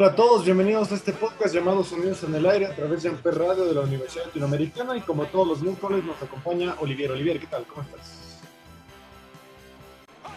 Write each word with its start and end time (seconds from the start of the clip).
Hola 0.00 0.12
a 0.12 0.16
todos, 0.16 0.46
bienvenidos 0.46 0.90
a 0.92 0.94
este 0.94 1.12
podcast 1.12 1.54
llamado 1.54 1.84
Sonidos 1.84 2.22
en 2.22 2.34
el 2.34 2.46
Aire 2.46 2.64
a 2.64 2.74
través 2.74 3.02
de 3.02 3.10
Amper 3.10 3.34
Radio 3.34 3.66
de 3.66 3.74
la 3.74 3.82
Universidad 3.82 4.24
Latinoamericana 4.24 4.96
y 4.96 5.02
como 5.02 5.26
todos 5.26 5.46
los 5.46 5.60
miércoles 5.60 6.02
nos 6.02 6.22
acompaña 6.22 6.74
Olivier. 6.80 7.10
Olivier, 7.10 7.38
¿qué 7.38 7.46
tal? 7.46 7.66
¿Cómo 7.66 7.82
estás? 7.82 8.40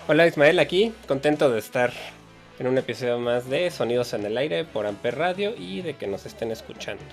Hola 0.09 0.27
Ismael, 0.27 0.59
aquí, 0.59 0.93
contento 1.07 1.49
de 1.49 1.59
estar 1.59 1.93
en 2.59 2.67
un 2.67 2.77
episodio 2.77 3.17
más 3.19 3.49
de 3.49 3.71
Sonidos 3.71 4.11
en 4.11 4.25
el 4.25 4.37
Aire 4.37 4.65
por 4.65 4.85
Amper 4.85 5.17
Radio 5.17 5.53
y 5.57 5.81
de 5.81 5.95
que 5.95 6.07
nos 6.07 6.25
estén 6.25 6.51
escuchando. 6.51 7.05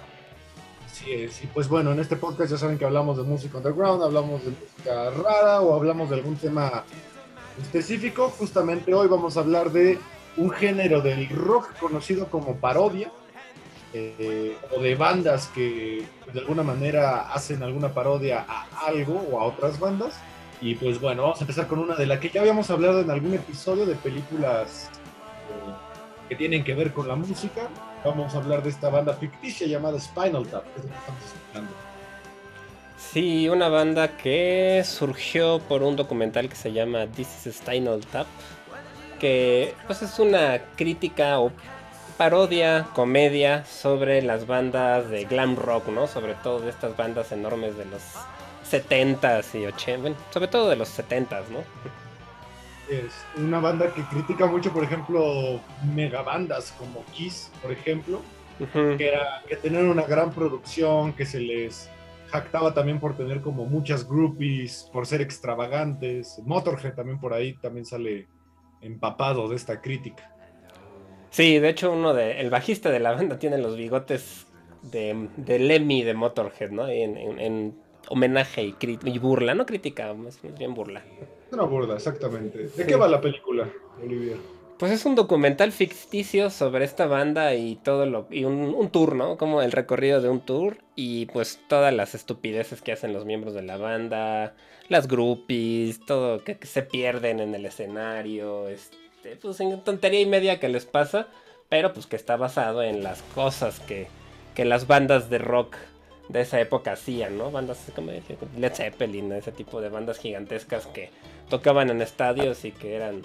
Sí, 0.93 1.05
eh, 1.09 1.29
sí, 1.31 1.49
pues 1.55 1.69
bueno, 1.69 1.93
en 1.93 2.01
este 2.01 2.17
podcast 2.17 2.51
ya 2.51 2.59
saben 2.59 2.79
que 2.79 2.85
hablamos 2.85 3.17
de 3.17 3.23
música 3.23 3.59
underground, 3.59 4.03
hablamos 4.03 4.45
de 4.45 4.51
música 4.51 5.11
rara 5.11 5.61
o 5.61 5.73
hablamos 5.73 6.11
de 6.11 6.17
algún 6.17 6.35
tema 6.35 6.83
específico. 7.63 8.29
Justamente 8.37 8.93
hoy 8.93 9.07
vamos 9.07 9.37
a 9.37 9.41
hablar 9.41 9.71
de 9.71 10.01
un 10.41 10.51
género 10.51 11.03
del 11.03 11.29
rock 11.29 11.77
conocido 11.79 12.29
como 12.29 12.57
parodia 12.57 13.13
eh, 13.93 14.57
o 14.75 14.81
de 14.81 14.95
bandas 14.95 15.49
que 15.49 16.07
de 16.33 16.41
alguna 16.41 16.63
manera 16.63 17.33
hacen 17.33 17.63
alguna 17.63 17.93
parodia 17.93 18.47
a 18.49 18.87
algo 18.87 19.23
o 19.31 19.39
a 19.39 19.45
otras 19.45 19.79
bandas. 19.79 20.19
Y 20.63 20.75
pues 20.77 21.01
bueno, 21.01 21.23
vamos 21.23 21.39
a 21.39 21.43
empezar 21.43 21.67
con 21.67 21.79
una 21.79 21.95
de 21.95 22.07
la 22.07 22.19
que 22.21 22.31
ya 22.31 22.41
habíamos 22.41 22.71
hablado 22.71 23.01
en 23.01 23.11
algún 23.11 23.35
episodio 23.35 23.85
de 23.85 23.95
películas 23.97 24.91
eh, 25.51 26.29
que 26.31 26.37
tienen 26.37 26.65
que 26.65 26.75
ver 26.75 26.93
con 26.93 27.07
la 27.07 27.17
música. 27.17 27.69
Vamos 28.03 28.35
a 28.35 28.39
hablar 28.39 28.63
de 28.63 28.71
esta 28.71 28.89
banda 28.89 29.13
ficticia 29.15 29.67
llamada 29.67 30.01
Spinal 30.01 30.47
Tap, 30.47 30.65
que 30.73 30.81
es 30.81 30.85
lo 30.87 30.91
que 30.91 30.99
estamos 30.99 31.25
escuchando. 31.25 31.73
Sí, 32.97 33.49
una 33.49 33.69
banda 33.69 34.17
que 34.17 34.83
surgió 34.85 35.59
por 35.59 35.83
un 35.83 35.97
documental 35.97 36.49
que 36.49 36.55
se 36.55 36.73
llama 36.73 37.07
This 37.09 37.47
is 37.47 37.57
Spinal 37.57 38.01
Tap, 38.07 38.27
que 39.21 39.75
pues 39.87 40.03
es 40.03 40.19
una 40.19 40.61
crítica 40.77 41.39
o 41.39 41.53
parodia, 42.17 42.89
comedia 42.95 43.65
sobre 43.65 44.23
las 44.23 44.47
bandas 44.47 45.09
de 45.09 45.25
glam 45.25 45.57
rock, 45.57 45.89
¿no? 45.89 46.07
Sobre 46.07 46.35
todo 46.35 46.61
de 46.61 46.71
estas 46.71 46.97
bandas 46.97 47.31
enormes 47.33 47.77
de 47.77 47.85
los 47.85 48.03
70s 48.71 49.55
y 49.55 49.65
80s, 49.65 50.01
bueno, 50.01 50.17
sobre 50.31 50.49
todo 50.49 50.69
de 50.69 50.77
los 50.77 50.99
70s, 50.99 51.49
¿no? 51.49 51.61
Es 52.89 53.13
una 53.37 53.61
banda 53.61 53.93
que 53.95 54.03
critica 54.03 54.47
mucho, 54.47 54.73
por 54.73 54.83
ejemplo, 54.83 55.61
megabandas 55.95 56.75
como 56.79 57.05
Kiss, 57.13 57.53
por 57.63 57.71
ejemplo, 57.71 58.21
que, 58.73 59.09
era, 59.09 59.43
que 59.49 59.57
tenían 59.57 59.87
una 59.87 60.03
gran 60.03 60.33
producción, 60.33 61.13
que 61.13 61.25
se 61.25 61.41
les 61.41 61.89
jactaba 62.31 62.75
también 62.75 63.01
por 63.01 63.17
tener 63.17 63.41
como 63.41 63.65
muchas 63.65 64.07
groupies, 64.07 64.89
por 64.93 65.07
ser 65.07 65.21
extravagantes. 65.21 66.41
Motorhead 66.45 66.95
también 66.95 67.19
por 67.19 67.33
ahí 67.33 67.55
también 67.55 67.87
sale 67.87 68.27
empapado 68.81 69.49
de 69.49 69.57
esta 69.57 69.81
crítica. 69.81 70.31
Sí, 71.31 71.59
de 71.59 71.69
hecho 71.69 71.93
uno 71.93 72.13
de, 72.15 72.41
el 72.41 72.51
bajista 72.51 72.91
de 72.91 73.01
la 73.01 73.13
banda 73.13 73.39
tiene 73.39 73.59
los 73.59 73.77
bigotes 73.77 74.47
de, 74.83 75.29
de 75.37 75.59
Lemmy 75.59 76.03
de 76.03 76.15
Motorhead, 76.15 76.71
¿no? 76.71 76.89
En, 76.89 77.17
en- 77.17 77.39
en 77.39 77.75
homenaje 78.09 78.63
y, 78.65 78.75
y 78.81 79.19
burla, 79.19 79.55
no 79.55 79.67
crítica, 79.67 80.13
más 80.15 80.41
bien 80.59 80.75
burla. 80.75 81.03
Una 81.53 81.63
burda, 81.65 81.95
exactamente. 81.95 82.59
¿De 82.59 82.69
Sí. 82.69 82.83
qué 82.87 82.97
va 82.97 83.07
la 83.07 83.21
película, 83.21 83.69
Olivier? 84.03 84.37
Pues 84.81 84.93
es 84.93 85.05
un 85.05 85.15
documental 85.15 85.73
ficticio 85.73 86.49
sobre 86.49 86.87
esta 86.87 87.05
banda 87.05 87.55
y 87.55 87.77
todo 87.77 88.07
lo 88.07 88.27
y 88.31 88.45
un, 88.45 88.89
tour, 88.91 89.15
¿no? 89.15 89.37
Como 89.37 89.61
el 89.61 89.73
recorrido 89.73 90.23
de 90.23 90.31
un 90.31 90.41
tour 90.41 90.79
y 90.97 91.27
pues 91.27 91.61
todas 91.69 91.93
las 91.93 92.15
estupideces 92.15 92.81
que 92.81 92.93
hacen 92.93 93.13
los 93.13 93.27
miembros 93.27 93.53
de 93.53 93.61
la 93.61 93.77
banda, 93.77 94.55
las 94.89 95.07
groupies, 95.07 96.01
todo 96.07 96.43
que, 96.43 96.57
que 96.57 96.67
se 96.67 96.81
pierden 96.81 97.41
en 97.41 97.55
el 97.55 97.67
escenario, 97.67 98.69
este, 98.69 99.37
pues 99.43 99.61
en 99.61 99.79
tontería 99.83 100.23
y 100.23 100.27
media 100.27 100.59
que 100.59 100.71
les 100.71 100.87
pasa, 100.87 101.29
pero 101.69 101.93
pues 101.93 102.07
que 102.07 102.17
está 102.17 102.39
basado 102.39 102.83
en 102.83 103.03
las 103.03 103.21
cosas 103.35 103.81
que, 103.81 104.09
que 104.55 104.65
las 104.65 104.87
bandas 104.87 105.29
de 105.29 105.41
rock 105.41 105.77
de 106.31 106.41
esa 106.41 106.59
época 106.59 106.93
hacían, 106.93 107.37
¿no? 107.37 107.51
Bandas 107.51 107.85
como 107.95 108.13
Led 108.57 108.73
Zeppelin, 108.73 109.31
ese 109.33 109.53
tipo 109.53 109.83
de 109.83 109.91
bandas 109.91 110.19
gigantescas 110.19 110.87
que 110.87 111.11
tocaban 111.51 111.91
en 111.91 112.01
estadios 112.01 112.65
y 112.65 112.73
que 112.73 112.95
eran 112.95 113.23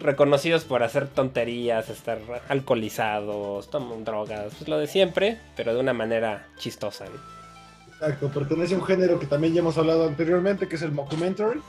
reconocidos 0.00 0.64
por 0.64 0.82
hacer 0.82 1.08
tonterías, 1.08 1.88
estar 1.90 2.18
alcoholizados, 2.48 3.70
toman 3.70 4.04
drogas, 4.04 4.52
pues 4.56 4.68
lo 4.68 4.78
de 4.78 4.86
siempre, 4.86 5.38
pero 5.56 5.74
de 5.74 5.80
una 5.80 5.92
manera 5.92 6.48
chistosa. 6.58 7.04
¿no? 7.06 7.92
Exacto, 7.94 8.28
pertenece 8.30 8.74
a 8.74 8.78
un 8.78 8.84
género 8.84 9.20
que 9.20 9.26
también 9.26 9.52
ya 9.54 9.60
hemos 9.60 9.76
hablado 9.78 10.06
anteriormente, 10.06 10.66
que 10.68 10.76
es 10.76 10.82
el 10.82 10.92
mockumentary. 10.92 11.60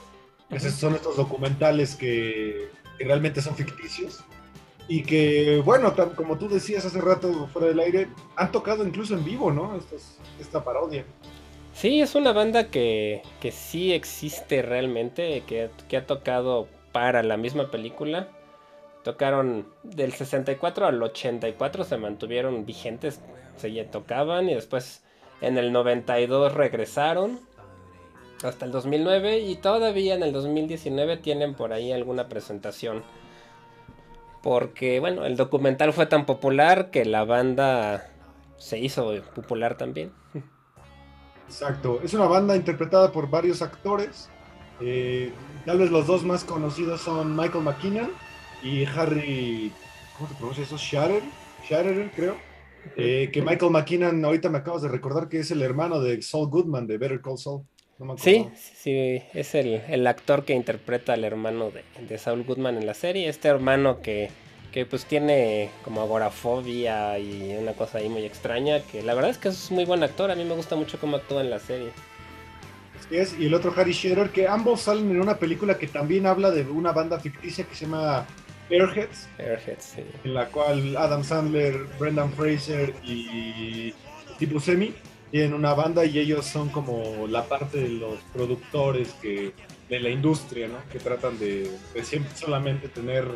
Esos 0.50 0.72
son 0.74 0.94
estos 0.94 1.16
documentales 1.16 1.94
que, 1.94 2.68
que 2.98 3.04
realmente 3.04 3.40
son 3.40 3.54
ficticios. 3.54 4.20
Y 4.88 5.02
que, 5.04 5.62
bueno, 5.64 5.94
como 6.16 6.36
tú 6.38 6.48
decías 6.48 6.84
hace 6.84 7.00
rato 7.00 7.48
fuera 7.52 7.68
del 7.68 7.78
aire, 7.80 8.08
han 8.36 8.50
tocado 8.50 8.84
incluso 8.86 9.14
en 9.14 9.24
vivo, 9.24 9.50
¿no? 9.52 9.76
Estos- 9.76 10.16
esta 10.40 10.62
parodia. 10.64 11.04
Sí, 11.74 12.00
es 12.02 12.14
una 12.14 12.32
banda 12.32 12.68
que, 12.68 13.22
que 13.40 13.52
sí 13.52 13.92
existe 13.92 14.60
realmente, 14.60 15.42
que, 15.46 15.70
que 15.88 15.96
ha 15.96 16.06
tocado 16.06 16.68
para 16.92 17.22
la 17.22 17.36
misma 17.36 17.70
película. 17.70 18.28
Tocaron 19.02 19.66
del 19.82 20.12
64 20.12 20.86
al 20.86 21.02
84, 21.02 21.84
se 21.84 21.96
mantuvieron 21.96 22.64
vigentes, 22.64 23.20
se 23.56 23.70
tocaban 23.84 24.48
y 24.48 24.54
después 24.54 25.02
en 25.40 25.58
el 25.58 25.72
92 25.72 26.54
regresaron 26.54 27.40
hasta 28.44 28.64
el 28.64 28.72
2009 28.72 29.40
y 29.40 29.56
todavía 29.56 30.14
en 30.14 30.22
el 30.22 30.32
2019 30.32 31.16
tienen 31.16 31.54
por 31.54 31.72
ahí 31.72 31.92
alguna 31.92 32.28
presentación. 32.28 33.02
Porque, 34.42 34.98
bueno, 35.00 35.24
el 35.24 35.36
documental 35.36 35.92
fue 35.92 36.06
tan 36.06 36.26
popular 36.26 36.90
que 36.90 37.04
la 37.04 37.24
banda 37.24 38.08
se 38.56 38.78
hizo 38.78 39.12
popular 39.34 39.76
también. 39.76 40.12
Exacto. 41.46 42.00
Es 42.02 42.14
una 42.14 42.26
banda 42.26 42.56
interpretada 42.56 43.12
por 43.12 43.28
varios 43.30 43.62
actores. 43.62 44.28
Eh, 44.80 45.32
tal 45.64 45.78
vez 45.78 45.90
los 45.90 46.06
dos 46.06 46.24
más 46.24 46.44
conocidos 46.44 47.00
son 47.00 47.36
Michael 47.36 47.64
McKinnon 47.64 48.10
y 48.62 48.84
Harry. 48.84 49.72
¿Cómo 50.16 50.28
se 50.28 50.34
pronuncia 50.34 50.64
eso? 50.64 50.76
Shatter. 50.76 51.22
Shatter, 51.68 52.10
creo. 52.14 52.36
Eh, 52.96 53.30
que 53.32 53.42
Michael 53.42 53.70
McKinnon, 53.70 54.24
ahorita 54.24 54.48
me 54.48 54.58
acabas 54.58 54.82
de 54.82 54.88
recordar 54.88 55.28
que 55.28 55.38
es 55.38 55.50
el 55.50 55.62
hermano 55.62 56.00
de 56.00 56.20
Saul 56.22 56.48
Goodman 56.48 56.86
de 56.86 56.98
Better 56.98 57.20
Call 57.20 57.38
Saul. 57.38 57.62
No 57.98 58.06
me 58.06 58.18
Sí, 58.18 58.48
sí, 58.54 59.22
es 59.32 59.54
el, 59.54 59.80
el 59.88 60.06
actor 60.06 60.44
que 60.44 60.54
interpreta 60.54 61.12
al 61.12 61.24
hermano 61.24 61.70
de, 61.70 61.84
de 62.04 62.18
Saul 62.18 62.42
Goodman 62.42 62.76
en 62.76 62.86
la 62.86 62.94
serie. 62.94 63.28
Este 63.28 63.48
hermano 63.48 64.00
que 64.00 64.30
que 64.72 64.86
pues 64.86 65.04
tiene 65.04 65.70
como 65.84 66.00
agorafobia 66.00 67.18
y 67.18 67.54
una 67.56 67.74
cosa 67.74 67.98
ahí 67.98 68.08
muy 68.08 68.24
extraña, 68.24 68.80
que 68.80 69.02
la 69.02 69.14
verdad 69.14 69.30
es 69.30 69.38
que 69.38 69.48
es 69.48 69.70
muy 69.70 69.84
buen 69.84 70.02
actor, 70.02 70.30
a 70.30 70.34
mí 70.34 70.44
me 70.44 70.54
gusta 70.54 70.74
mucho 70.74 70.98
cómo 70.98 71.16
actúa 71.18 71.42
en 71.42 71.50
la 71.50 71.60
serie. 71.60 71.90
Es, 73.12 73.38
y 73.38 73.46
el 73.46 73.54
otro 73.54 73.72
Harry 73.76 73.92
Shearer, 73.92 74.30
que 74.30 74.48
ambos 74.48 74.80
salen 74.82 75.10
en 75.10 75.20
una 75.20 75.36
película 75.36 75.76
que 75.78 75.86
también 75.86 76.26
habla 76.26 76.50
de 76.50 76.62
una 76.62 76.92
banda 76.92 77.18
ficticia 77.20 77.64
que 77.64 77.74
se 77.74 77.84
llama 77.84 78.26
Airheads, 78.70 79.28
Airheads, 79.38 79.84
sí. 79.96 80.02
en 80.24 80.34
la 80.34 80.46
cual 80.48 80.96
Adam 80.96 81.22
Sandler, 81.22 81.86
Brendan 81.98 82.32
Fraser 82.32 82.94
y 83.04 83.92
Tipo 84.38 84.58
Semi 84.60 84.94
tienen 85.30 85.54
una 85.54 85.74
banda 85.74 86.04
y 86.04 86.18
ellos 86.18 86.46
son 86.46 86.68
como 86.70 87.26
la 87.26 87.44
parte 87.44 87.78
de 87.78 87.88
los 87.90 88.18
productores 88.32 89.08
que 89.20 89.52
de 89.88 90.00
la 90.00 90.08
industria, 90.08 90.68
¿no? 90.68 90.78
Que 90.90 90.98
tratan 90.98 91.38
de, 91.38 91.70
de 91.94 92.04
siempre 92.04 92.34
solamente 92.34 92.88
tener 92.88 93.26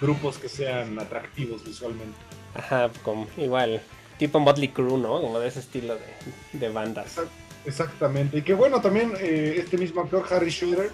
grupos 0.00 0.38
que 0.38 0.48
sean 0.48 0.98
atractivos 0.98 1.64
visualmente. 1.64 2.16
Ajá, 2.54 2.90
como 3.02 3.26
igual, 3.36 3.80
tipo 4.18 4.38
Motley 4.38 4.68
Crue, 4.68 4.98
¿no? 4.98 5.20
Como 5.20 5.40
de 5.40 5.48
ese 5.48 5.60
estilo 5.60 5.94
de, 5.96 6.58
de 6.58 6.68
bandas. 6.68 7.06
Exact- 7.18 7.28
Exactamente. 7.66 8.38
Y 8.38 8.42
que 8.42 8.54
bueno, 8.54 8.80
también 8.80 9.12
eh, 9.18 9.56
este 9.58 9.76
mismo 9.76 10.00
actor, 10.02 10.24
Harry 10.30 10.50
Shearer, 10.50 10.90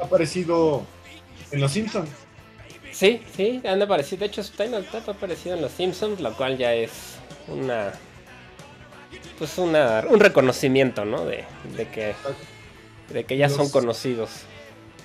ha 0.00 0.04
aparecido 0.04 0.84
en 1.52 1.60
Los 1.60 1.72
Simpsons. 1.72 2.10
Sí, 2.92 3.22
sí, 3.34 3.62
han 3.64 3.80
aparecido. 3.82 4.20
De 4.20 4.26
hecho, 4.26 4.42
Spinal 4.42 4.84
Tap 4.86 5.08
ha 5.08 5.12
aparecido 5.12 5.54
en 5.54 5.62
Los 5.62 5.72
Simpsons, 5.72 6.20
lo 6.20 6.36
cual 6.36 6.58
ya 6.58 6.74
es 6.74 7.16
una. 7.48 7.92
Pues 9.38 9.58
una, 9.58 10.04
un 10.08 10.18
reconocimiento, 10.18 11.04
¿no? 11.04 11.24
De, 11.24 11.44
de 11.76 11.88
que, 11.88 12.14
de 13.12 13.24
que 13.24 13.36
ya 13.36 13.48
son 13.48 13.68
conocidos. 13.68 14.30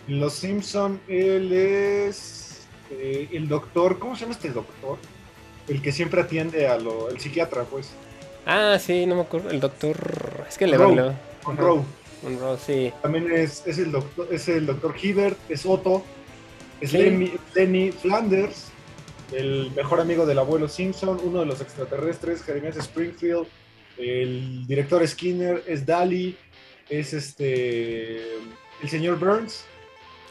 Los 0.07 0.33
Simpsons, 0.33 0.99
él 1.07 1.51
es 1.51 2.61
eh, 2.89 3.29
el 3.33 3.47
doctor, 3.47 3.99
¿cómo 3.99 4.15
se 4.15 4.21
llama 4.21 4.33
este 4.33 4.49
doctor? 4.49 4.97
El 5.67 5.81
que 5.81 5.91
siempre 5.91 6.21
atiende 6.21 6.67
a 6.67 6.77
lo, 6.77 7.09
el 7.09 7.19
psiquiatra, 7.19 7.63
pues, 7.63 7.91
Ah, 8.45 8.77
sí, 8.79 9.05
no 9.05 9.15
me 9.15 9.21
acuerdo. 9.21 9.49
El 9.49 9.59
doctor. 9.59 10.45
Es 10.47 10.57
que 10.57 10.67
le 10.67 10.77
Monroe. 10.77 11.13
Monroe. 11.45 11.83
Monroe, 12.23 12.57
sí. 12.57 12.91
También 13.01 13.31
es, 13.31 13.65
es 13.65 13.77
el 13.77 13.91
doctor, 13.91 14.27
es 14.31 14.47
el 14.47 14.65
doctor 14.65 14.95
Hibbert, 15.01 15.37
es 15.49 15.65
Otto, 15.65 16.03
es. 16.79 16.93
Lenny, 16.93 17.33
Lenny 17.55 17.91
Flanders, 17.91 18.71
el 19.31 19.71
mejor 19.75 19.99
amigo 19.99 20.25
del 20.25 20.39
abuelo 20.39 20.67
Simpson, 20.67 21.19
uno 21.23 21.39
de 21.41 21.45
los 21.45 21.61
extraterrestres, 21.61 22.43
Jeremiah 22.43 22.71
Springfield, 22.71 23.47
el 23.97 24.65
director 24.67 25.07
Skinner, 25.07 25.63
es 25.67 25.85
Dali, 25.85 26.37
es 26.89 27.13
este 27.13 28.21
el 28.81 28.89
señor 28.89 29.19
Burns, 29.19 29.65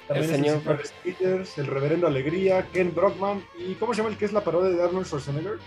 también 0.07 0.31
El 0.31 0.37
señor 0.37 0.57
el 0.57 0.63
señor 0.63 0.93
Peters, 1.05 1.59
el 1.59 1.67
reverendo 1.67 2.07
Alegría, 2.07 2.67
Ken 2.73 2.93
Brockman, 2.95 3.45
y 3.59 3.75
¿cómo 3.75 3.95
se 3.95 3.99
llama 3.99 4.11
el 4.11 4.19
que 4.19 4.25
es 4.25 4.33
la 4.33 4.43
parodia 4.43 4.77
de 4.77 4.83
Arnold 4.83 5.07
Schwarzenegger? 5.07 5.59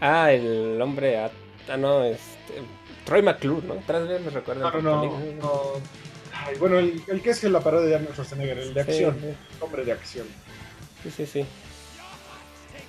Ah, 0.00 0.30
el 0.30 0.80
hombre. 0.80 1.18
Ah, 1.68 1.76
no, 1.76 2.04
este. 2.04 2.62
Troy 3.04 3.22
McClure, 3.22 3.66
¿no? 3.66 3.74
Tres 3.86 4.08
veces 4.08 4.24
me 4.24 4.30
recuerda. 4.30 4.70
No, 4.70 4.80
no, 4.80 5.04
no, 5.04 5.18
no. 5.40 5.62
Ay, 6.32 6.56
bueno, 6.58 6.78
el, 6.78 7.02
el 7.06 7.22
que 7.22 7.30
es 7.30 7.42
la 7.44 7.60
parodia 7.60 7.88
de 7.88 7.94
Arnold 7.96 8.12
Schwarzenegger, 8.14 8.58
el 8.58 8.74
de 8.74 8.80
acción, 8.80 9.16
hombre 9.60 9.84
de 9.84 9.92
acción. 9.92 10.26
Sí, 11.02 11.10
sí, 11.10 11.26
sí. 11.26 11.46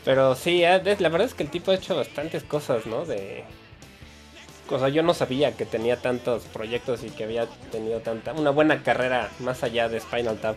Pero 0.03 0.35
sí, 0.35 0.63
ah, 0.63 0.81
la 0.99 1.09
verdad 1.09 1.27
es 1.27 1.33
que 1.33 1.43
el 1.43 1.49
tipo 1.49 1.71
ha 1.71 1.75
hecho 1.75 1.95
bastantes 1.95 2.43
cosas, 2.43 2.85
¿no? 2.85 3.05
De. 3.05 3.43
O 4.69 4.79
sea, 4.79 4.89
yo 4.89 5.01
no 5.01 5.13
sabía 5.13 5.55
que 5.55 5.65
tenía 5.65 5.97
tantos 6.01 6.43
proyectos 6.43 7.03
y 7.03 7.09
que 7.09 7.23
había 7.23 7.45
tenido 7.71 7.99
tanta. 8.01 8.33
Una 8.33 8.49
buena 8.49 8.83
carrera 8.83 9.29
más 9.39 9.63
allá 9.63 9.87
de 9.87 9.99
Spinal 9.99 10.39
Tap. 10.39 10.55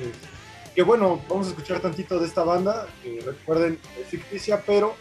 Eh, 0.00 0.12
Que 0.74 0.82
bueno, 0.82 1.22
vamos 1.28 1.46
a 1.46 1.50
escuchar 1.50 1.80
tantito 1.80 2.18
de 2.18 2.26
esta 2.26 2.44
banda. 2.44 2.86
que 3.02 3.20
recuerden, 3.24 3.78
es 4.00 4.08
ficticia, 4.08 4.62
pero 4.66 4.94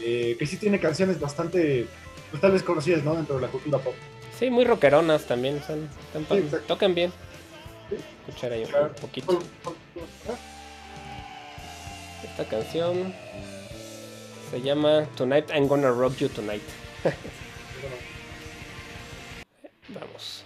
eh, 0.00 0.36
que 0.38 0.46
sí 0.46 0.56
tiene 0.56 0.78
canciones 0.80 1.20
bastante, 1.20 1.86
pues, 2.30 2.40
tal 2.40 2.52
vez 2.52 2.62
conocidas, 2.62 3.04
¿no? 3.04 3.14
Dentro 3.14 3.36
de 3.36 3.42
la 3.42 3.48
cultura 3.48 3.78
pop. 3.78 3.94
Sí, 4.38 4.50
muy 4.50 4.64
rockeronas 4.64 5.26
también. 5.26 5.62
Son, 5.66 5.88
están 6.06 6.26
Sí, 6.50 6.56
tocan 6.66 6.94
bien. 6.94 7.12
Sí. 7.90 7.96
Escuchar 8.28 8.52
ahí 8.52 8.64
un 8.64 8.94
poquito. 9.00 9.38
Esta 12.24 12.44
canción 12.46 13.14
se 14.50 14.60
llama 14.62 15.06
Tonight 15.16 15.50
I'm 15.50 15.66
Gonna 15.68 15.90
Rock 15.90 16.16
You 16.16 16.28
Tonight. 16.28 16.62
Vamos. 19.88 20.44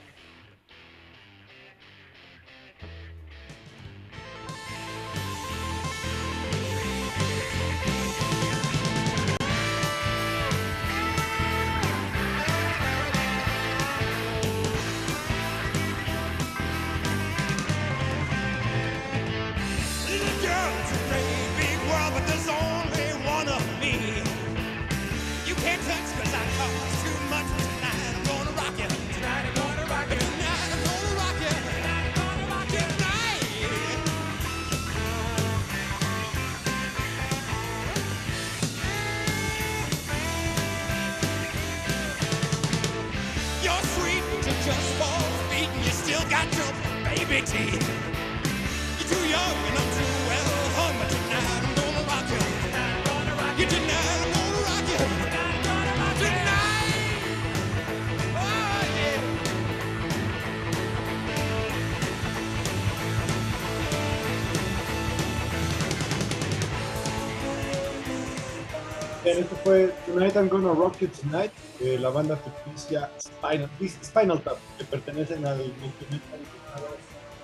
Esto 69.37 69.56
fue 69.65 69.93
Tonight 70.06 70.35
I'm 70.37 70.49
Gonna 70.49 70.73
Rock 70.73 70.99
You 71.00 71.09
Tonight, 71.09 71.53
de 71.81 71.99
la 71.99 72.09
banda 72.11 72.37
ficticia 72.37 73.11
Spinal, 73.21 73.69
Spinal 74.05 74.41
Tap, 74.43 74.56
que 74.79 74.85
pertenecen 74.85 75.46
al 75.46 75.72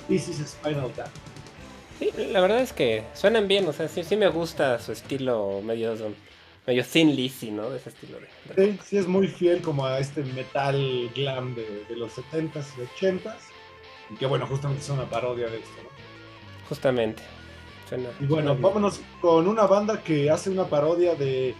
This 0.08 0.28
is 0.28 0.38
Spinal 0.48 0.90
Tap. 0.92 1.08
Sí, 1.98 2.10
la 2.30 2.40
verdad 2.40 2.60
es 2.60 2.72
que 2.72 3.04
suenan 3.14 3.46
bien, 3.48 3.68
o 3.68 3.72
sea, 3.72 3.88
sí, 3.88 4.02
sí 4.02 4.16
me 4.16 4.28
gusta 4.28 4.78
su 4.80 4.92
estilo 4.92 5.60
medio, 5.62 5.94
medio 6.66 6.84
thin 6.84 7.14
lizzy, 7.14 7.50
¿no? 7.50 7.70
De 7.70 7.76
ese 7.76 7.90
estilo 7.90 8.18
de... 8.18 8.54
de- 8.54 8.72
Sí, 8.72 8.78
sí 8.84 8.98
es 8.98 9.06
muy 9.06 9.28
fiel 9.28 9.62
como 9.62 9.86
a 9.86 9.98
este 10.00 10.22
metal 10.24 11.10
glam 11.14 11.54
de, 11.54 11.84
de 11.88 11.96
los 11.96 12.12
70s 12.16 12.64
y 12.78 13.00
80s, 13.04 13.34
y 14.10 14.16
que 14.16 14.26
bueno, 14.26 14.46
justamente 14.46 14.82
es 14.82 14.88
una 14.90 15.08
parodia 15.08 15.46
de 15.48 15.58
esto, 15.58 15.70
¿no? 15.82 15.88
Justamente. 16.68 17.22
Suena- 17.88 18.08
Y 18.18 18.24
bueno, 18.24 18.56
vámonos 18.56 19.00
con 19.20 19.46
una 19.46 19.66
banda 19.66 20.02
que 20.02 20.28
hace 20.30 20.50
una 20.50 20.64
parodia 20.64 21.14
de 21.14 21.54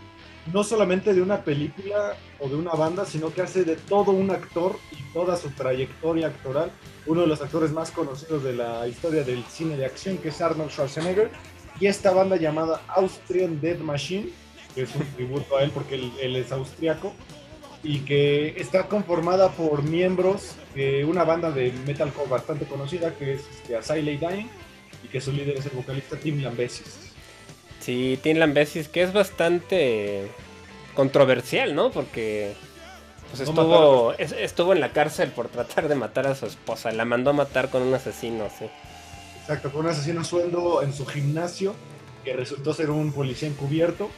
no 0.52 0.64
solamente 0.64 1.14
de 1.14 1.22
una 1.22 1.44
película 1.44 2.16
o 2.40 2.48
de 2.48 2.56
una 2.56 2.72
banda, 2.72 3.04
sino 3.04 3.32
que 3.32 3.42
hace 3.42 3.64
de 3.64 3.76
todo 3.76 4.10
un 4.10 4.30
actor 4.30 4.76
y 4.90 5.12
toda 5.12 5.36
su 5.36 5.50
trayectoria 5.50 6.28
actoral. 6.28 6.70
Uno 7.06 7.22
de 7.22 7.26
los 7.28 7.40
actores 7.40 7.70
más 7.72 7.90
conocidos 7.90 8.42
de 8.42 8.54
la 8.54 8.88
historia 8.88 9.22
del 9.22 9.44
cine 9.44 9.76
de 9.76 9.86
acción, 9.86 10.18
que 10.18 10.30
es 10.30 10.40
Arnold 10.40 10.70
Schwarzenegger. 10.70 11.30
Y 11.78 11.86
esta 11.86 12.12
banda 12.12 12.36
llamada 12.36 12.82
Austrian 12.88 13.60
Dead 13.60 13.78
Machine, 13.78 14.30
que 14.74 14.82
es 14.82 14.94
un 14.94 15.06
tributo 15.14 15.56
a 15.56 15.62
él 15.62 15.70
porque 15.72 15.94
él, 15.94 16.36
es 16.36 16.50
austriaco, 16.52 17.12
y 17.82 18.00
que 18.00 18.54
está 18.60 18.88
conformada 18.88 19.50
por 19.50 19.82
miembros 19.82 20.54
de 20.74 21.04
una 21.04 21.24
banda 21.24 21.50
de 21.50 21.72
metalcore 21.86 22.28
bastante 22.28 22.66
conocida, 22.66 23.14
que 23.14 23.34
es 23.34 23.40
este, 23.50 23.76
Asylum 23.76 24.18
Dying, 24.18 24.48
y 25.04 25.08
que 25.08 25.20
su 25.20 25.32
líder 25.32 25.56
es 25.56 25.66
el 25.66 25.72
vocalista 25.72 26.16
Tim 26.16 26.42
Lambesis. 26.42 27.01
Sí, 27.82 28.18
Tim 28.22 28.38
Lambesis, 28.38 28.88
que 28.88 29.02
es 29.02 29.12
bastante 29.12 30.28
controversial, 30.94 31.74
¿no? 31.74 31.90
Porque 31.90 32.54
pues 33.30 33.40
estuvo, 33.40 34.12
es- 34.18 34.32
estuvo 34.32 34.72
en 34.72 34.80
la 34.80 34.92
cárcel 34.92 35.30
por 35.30 35.48
tratar 35.48 35.88
de 35.88 35.94
matar 35.94 36.26
a 36.26 36.34
su 36.34 36.46
esposa. 36.46 36.92
La 36.92 37.04
mandó 37.04 37.30
a 37.30 37.32
matar 37.32 37.70
con 37.70 37.82
un 37.82 37.94
asesino, 37.94 38.48
sí. 38.56 38.66
Exacto, 39.40 39.72
con 39.72 39.86
un 39.86 39.90
asesino 39.90 40.20
a 40.20 40.24
sueldo 40.24 40.82
en 40.82 40.92
su 40.92 41.04
gimnasio, 41.06 41.74
que 42.24 42.34
resultó 42.34 42.72
ser 42.72 42.90
un 42.90 43.12
policía 43.12 43.48
encubierto, 43.48 44.10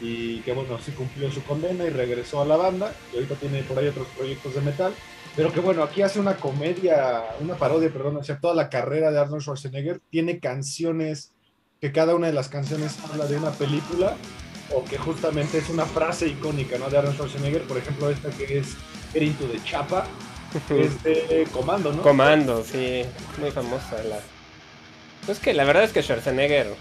y 0.00 0.40
que 0.40 0.52
bueno, 0.52 0.78
sí 0.78 0.92
cumplió 0.92 1.30
su 1.30 1.42
condena 1.44 1.84
y 1.84 1.90
regresó 1.90 2.42
a 2.42 2.46
la 2.46 2.56
banda, 2.56 2.92
y 3.12 3.16
ahorita 3.16 3.36
tiene 3.36 3.62
por 3.62 3.78
ahí 3.78 3.86
otros 3.88 4.08
proyectos 4.16 4.54
de 4.54 4.60
metal, 4.62 4.94
pero 5.36 5.52
que 5.52 5.60
bueno, 5.60 5.82
aquí 5.84 6.02
hace 6.02 6.18
una 6.18 6.36
comedia, 6.36 7.24
una 7.40 7.56
parodia, 7.56 7.92
perdón, 7.92 8.18
hacia 8.18 8.40
toda 8.40 8.54
la 8.54 8.68
carrera 8.68 9.12
de 9.12 9.20
Arnold 9.20 9.42
Schwarzenegger, 9.42 10.00
tiene 10.10 10.40
canciones 10.40 11.35
que 11.80 11.92
cada 11.92 12.14
una 12.14 12.26
de 12.28 12.32
las 12.32 12.48
canciones 12.48 12.96
habla 13.10 13.26
de 13.26 13.36
una 13.36 13.50
película 13.50 14.16
o 14.72 14.84
que 14.84 14.98
justamente 14.98 15.58
es 15.58 15.68
una 15.68 15.84
frase 15.84 16.26
icónica, 16.28 16.78
¿no? 16.78 16.88
De 16.90 16.98
Arnold 16.98 17.14
Schwarzenegger, 17.16 17.62
por 17.62 17.76
ejemplo, 17.78 18.10
esta 18.10 18.30
que 18.30 18.58
es 18.58 18.74
Get 19.12 19.22
into 19.22 19.44
the 19.46 19.62
Chapa, 19.64 20.06
es 20.70 21.02
de 21.02 21.46
Comando, 21.52 21.92
¿no? 21.92 22.02
Comando, 22.02 22.64
sí, 22.64 23.02
muy 23.40 23.50
famosa. 23.50 24.02
La... 24.08 24.18
Pues 25.26 25.38
que 25.38 25.52
la 25.54 25.64
verdad 25.64 25.84
es 25.84 25.92
que 25.92 26.02
Schwarzenegger 26.02 26.74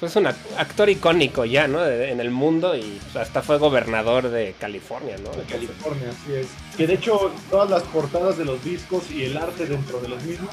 pues, 0.00 0.12
es 0.12 0.16
un 0.16 0.24
ac- 0.24 0.34
actor 0.56 0.88
icónico 0.88 1.44
ya, 1.44 1.68
¿no? 1.68 1.80
De- 1.80 2.10
en 2.10 2.18
el 2.20 2.30
mundo 2.30 2.74
y 2.74 2.98
pues, 3.12 3.16
hasta 3.16 3.42
fue 3.42 3.58
gobernador 3.58 4.28
de 4.30 4.54
California, 4.58 5.16
¿no? 5.22 5.30
de 5.30 5.44
California, 5.44 6.08
así 6.10 6.32
es. 6.34 6.46
Que 6.76 6.86
de 6.88 6.94
hecho 6.94 7.30
todas 7.50 7.70
las 7.70 7.82
portadas 7.84 8.36
de 8.38 8.44
los 8.46 8.64
discos 8.64 9.08
y 9.12 9.24
el 9.24 9.36
arte 9.36 9.66
dentro 9.66 10.00
de 10.00 10.08
los 10.08 10.22
mismos 10.24 10.50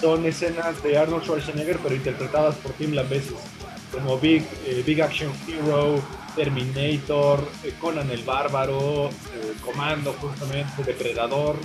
son 0.00 0.24
escenas 0.26 0.82
de 0.82 0.96
Arnold 0.98 1.24
Schwarzenegger, 1.24 1.78
pero 1.78 1.94
interpretadas 1.94 2.54
por 2.56 2.72
Tim 2.72 2.92
Lambesis, 2.92 3.34
como 3.92 4.18
Big, 4.18 4.44
eh, 4.66 4.82
Big 4.86 5.00
Action 5.02 5.32
Hero, 5.48 6.00
Terminator, 6.36 7.40
eh, 7.64 7.74
Conan 7.80 8.10
el 8.10 8.22
Bárbaro, 8.22 9.08
eh, 9.08 9.54
Comando 9.64 10.12
justamente, 10.20 10.82
Depredador, 10.84 11.56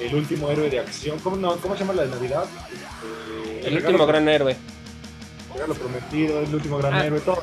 El 0.00 0.14
Último 0.14 0.50
Héroe 0.50 0.70
de 0.70 0.78
Acción, 0.80 1.18
¿cómo, 1.20 1.36
no, 1.36 1.56
¿cómo 1.56 1.74
se 1.74 1.80
llama 1.80 1.94
la 1.94 2.02
de 2.02 2.08
Navidad? 2.10 2.44
Eh, 3.42 3.62
El 3.64 3.76
último 3.78 4.06
gran 4.06 4.28
héroe. 4.28 4.56
regalo 5.52 5.74
Prometido, 5.74 6.40
El 6.40 6.54
Último 6.54 6.78
Gran 6.78 6.94
Ah, 6.94 7.06
Héroe, 7.06 7.20
todo. 7.20 7.42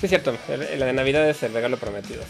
Sí, 0.00 0.04
es 0.04 0.08
cierto. 0.10 0.34
La 0.76 0.86
de 0.86 0.92
Navidad 0.92 1.28
es 1.28 1.42
el 1.42 1.52
regalo 1.54 1.78
prometido. 1.78 2.22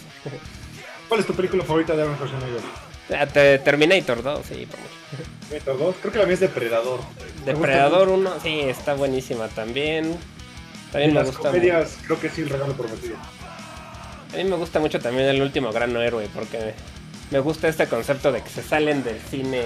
¿Cuál 1.08 1.20
es 1.20 1.26
tu 1.26 1.34
película 1.34 1.64
favorita 1.64 1.94
de 1.96 2.02
Arnold 2.02 2.18
Schwarzenegger? 2.18 2.60
Te- 3.08 3.58
Terminator 3.60 4.22
2, 4.22 4.40
sí, 4.46 4.66
por 4.66 4.80
mucho. 4.80 4.92
Terminator 5.48 5.78
2, 5.78 5.94
creo 6.00 6.12
que 6.12 6.18
la 6.18 6.24
mía 6.24 6.34
es 6.34 6.40
Depredador. 6.40 7.00
Depredador 7.44 8.08
1, 8.08 8.40
sí, 8.42 8.60
está 8.60 8.94
buenísima 8.94 9.48
también. 9.48 10.16
También 10.92 11.12
me 11.12 11.20
las 11.20 11.28
gusta. 11.28 11.50
comedias, 11.50 11.98
creo 12.06 12.18
que 12.20 12.28
sí, 12.30 12.42
el 12.42 12.48
regalo 12.50 12.72
prometido. 12.74 13.16
A 14.32 14.36
mí 14.36 14.44
me 14.44 14.56
gusta 14.56 14.80
mucho 14.80 14.98
también 15.00 15.28
el 15.28 15.40
último 15.40 15.72
gran 15.72 15.96
héroe 15.96 16.28
porque 16.34 16.74
me 17.30 17.38
gusta 17.38 17.68
este 17.68 17.86
concepto 17.86 18.32
de 18.32 18.42
que 18.42 18.50
se 18.50 18.62
salen 18.62 19.02
del 19.04 19.20
cine 19.20 19.62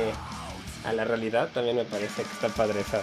a 0.84 0.92
la 0.92 1.04
realidad. 1.04 1.48
También 1.52 1.76
me 1.76 1.84
parece 1.84 2.22
que 2.22 2.28
está 2.32 2.48
padre 2.48 2.80
esa. 2.80 3.00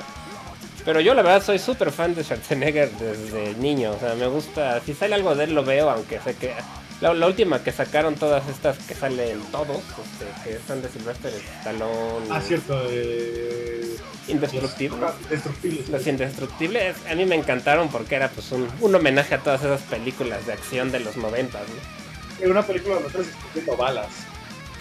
Pero 0.85 0.99
yo 1.01 1.13
la 1.13 1.21
verdad 1.23 1.43
soy 1.43 1.59
súper 1.59 1.91
fan 1.91 2.15
de 2.15 2.23
Schwarzenegger 2.23 2.91
desde 2.91 3.55
niño. 3.55 3.91
O 3.91 3.99
sea, 3.99 4.13
me 4.15 4.27
gusta. 4.27 4.79
Si 4.81 4.93
sale 4.93 5.15
algo 5.15 5.35
de 5.35 5.45
él 5.45 5.53
lo 5.55 5.63
veo, 5.63 5.89
aunque 5.89 6.19
sé 6.19 6.35
que. 6.35 6.53
La, 7.01 7.13
la 7.13 7.27
última 7.27 7.63
que 7.63 7.71
sacaron 7.71 8.15
todas 8.15 8.47
estas 8.49 8.77
que 8.79 8.95
salen 8.95 9.39
todos, 9.51 9.77
este, 9.77 10.49
que 10.49 10.59
son 10.67 10.81
de 10.81 10.89
Sylvester 10.89 11.31
Stallone. 11.59 12.25
Ah, 12.31 12.41
cierto. 12.41 12.81
Eh... 12.89 13.95
Indestructible. 14.27 14.97
Los-. 14.99 15.89
Los 15.89 16.07
Indestructibles 16.07 16.95
a 17.09 17.15
mí 17.15 17.25
me 17.25 17.35
encantaron 17.35 17.89
porque 17.89 18.15
era 18.15 18.29
pues 18.29 18.51
un, 18.51 18.67
un 18.81 18.95
homenaje 18.95 19.35
a 19.35 19.39
todas 19.39 19.61
esas 19.61 19.81
películas 19.83 20.45
de 20.47 20.53
acción 20.53 20.91
de 20.91 20.99
los 20.99 21.15
90, 21.17 21.59
¿no? 21.59 22.43
Era 22.43 22.51
una 22.51 22.63
película 22.65 22.97
estás 23.05 23.27
escupiendo 23.27 23.77
balas. 23.77 24.07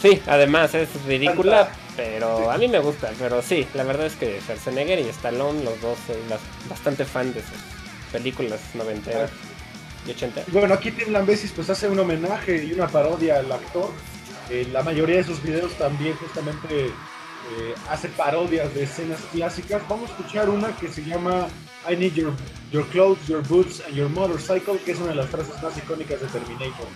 Sí, 0.01 0.21
además 0.27 0.75
es 0.75 0.89
ridícula, 1.07 1.67
Tanta- 1.69 1.81
pero 1.97 2.51
a 2.51 2.59
mí 2.59 2.69
me 2.69 2.79
gusta. 2.81 3.11
Pero 3.19 3.41
sí, 3.43 3.67
la 3.75 3.83
verdad 3.85 4.07
es 4.07 4.15
que 4.15 4.41
Schwarzenegger 4.41 4.99
y 4.99 5.09
Stallone, 5.09 5.65
los 5.65 5.81
dos, 5.81 5.97
soy 6.07 6.17
bas- 6.29 6.69
bastante 6.69 7.05
fan 7.05 7.33
de 7.33 7.41
sus 7.41 8.11
películas 8.13 8.61
noventeras 8.75 9.31
y 10.07 10.51
Bueno, 10.51 10.75
aquí 10.75 10.91
Tim 10.93 11.13
Lambesis 11.13 11.53
pues 11.53 11.69
hace 11.71 11.89
un 11.89 11.99
homenaje 11.99 12.65
y 12.65 12.73
una 12.73 12.87
parodia 12.87 13.39
al 13.39 13.51
actor. 13.51 13.91
Eh, 14.51 14.69
la 14.73 14.83
mayoría 14.83 15.17
de 15.17 15.25
sus 15.25 15.43
videos 15.43 15.73
también 15.73 16.15
justamente 16.17 16.87
eh, 16.87 17.75
hace 17.91 18.09
parodias 18.09 18.73
de 18.75 18.85
escenas 18.85 19.21
clásicas. 19.33 19.83
Vamos 19.89 20.11
a 20.11 20.13
escuchar 20.13 20.49
una 20.49 20.75
que 20.77 20.89
se 20.89 21.05
llama 21.05 21.49
I 21.91 21.97
need 21.97 22.15
your, 22.15 22.33
your 22.73 22.87
clothes, 22.89 23.27
your 23.27 23.47
boots 23.47 23.83
and 23.87 23.95
your 23.95 24.09
motorcycle, 24.09 24.79
que 24.79 24.93
es 24.93 24.99
una 24.99 25.09
de 25.09 25.17
las 25.17 25.27
frases 25.27 25.61
más 25.63 25.77
icónicas 25.77 26.21
de 26.21 26.27
Terminator. 26.29 26.87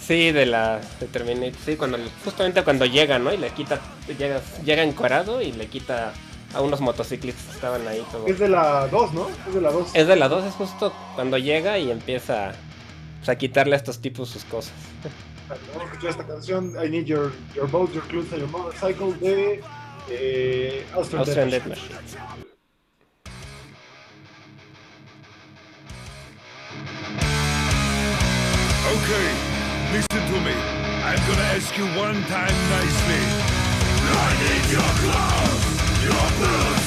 Sí, 0.00 0.32
de 0.32 0.46
la 0.46 0.80
de 1.00 1.06
Terminator. 1.06 1.60
Sí, 1.64 1.76
cuando 1.76 1.98
justamente 2.24 2.62
cuando 2.62 2.86
llega, 2.86 3.18
¿no? 3.18 3.32
Y 3.32 3.36
le 3.36 3.50
quita, 3.50 3.80
llega, 4.18 4.40
llega 4.64 4.82
encuerado 4.82 5.42
y 5.42 5.52
le 5.52 5.66
quita 5.66 6.12
a 6.54 6.60
unos 6.60 6.80
motociclistas 6.80 7.44
que 7.44 7.52
estaban 7.52 7.86
ahí 7.86 8.04
todo. 8.10 8.26
Es 8.26 8.38
de 8.38 8.48
la 8.48 8.88
2, 8.88 9.12
¿no? 9.12 9.28
Es 9.46 9.54
de 9.54 9.60
la 9.60 9.70
2. 9.70 9.90
Es 9.94 10.06
de 10.06 10.16
la 10.16 10.28
2, 10.28 10.44
es 10.44 10.54
justo 10.54 10.92
cuando 11.14 11.38
llega 11.38 11.78
y 11.78 11.90
empieza 11.90 12.52
pues, 13.18 13.28
a 13.28 13.36
quitarle 13.36 13.74
a 13.74 13.78
estos 13.78 13.98
tipos 14.00 14.28
sus 14.28 14.44
cosas. 14.44 14.74
Vamos 15.48 15.82
a 15.82 15.84
escuchar 15.84 16.10
esta 16.10 16.26
canción, 16.26 16.74
I 16.82 16.88
Need 16.88 17.04
Your, 17.04 17.32
your 17.54 17.70
Boat, 17.70 17.92
Your 17.92 18.02
Clothes 18.08 18.32
and 18.32 18.40
Your 18.42 18.50
Motorcycle 18.50 19.14
de 19.20 19.60
eh, 20.10 20.86
Austrian, 20.94 21.22
Austrian 21.22 21.50
Death 21.50 21.66
Machine. 21.66 21.94
Machine. 21.94 22.46
Okay, 28.86 29.28
listen 29.92 30.22
to 30.32 30.40
me. 30.40 30.54
I'm 31.04 31.18
gonna 31.28 31.48
ask 31.54 31.76
you 31.78 31.86
one 31.98 32.20
time 32.24 32.56
nicely. 32.70 33.22
I 34.08 34.30
need 34.42 34.64
your 34.72 34.90
clothes, 35.02 35.85
your 36.06 36.30
boots, 36.38 36.86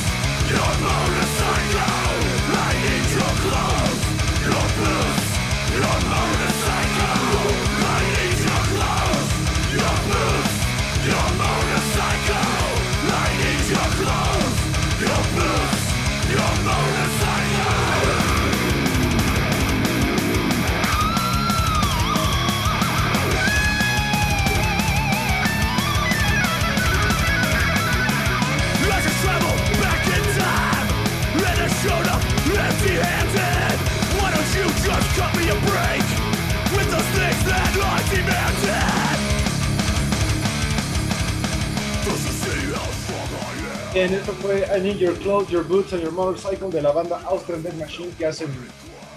Bien, 44.00 44.14
esto 44.14 44.32
fue 44.32 44.66
I 44.74 44.80
Need 44.80 45.00
Your 45.00 45.20
Clothes, 45.20 45.50
Your 45.50 45.68
Boots 45.68 45.92
and 45.92 46.02
Your 46.02 46.14
Motorcycle 46.14 46.70
de 46.70 46.82
la 46.82 46.94
banda 46.94 47.20
Austrian 47.26 47.62
Death 47.62 47.74
Machine 47.74 48.10
que 48.18 48.26
hacen 48.26 48.48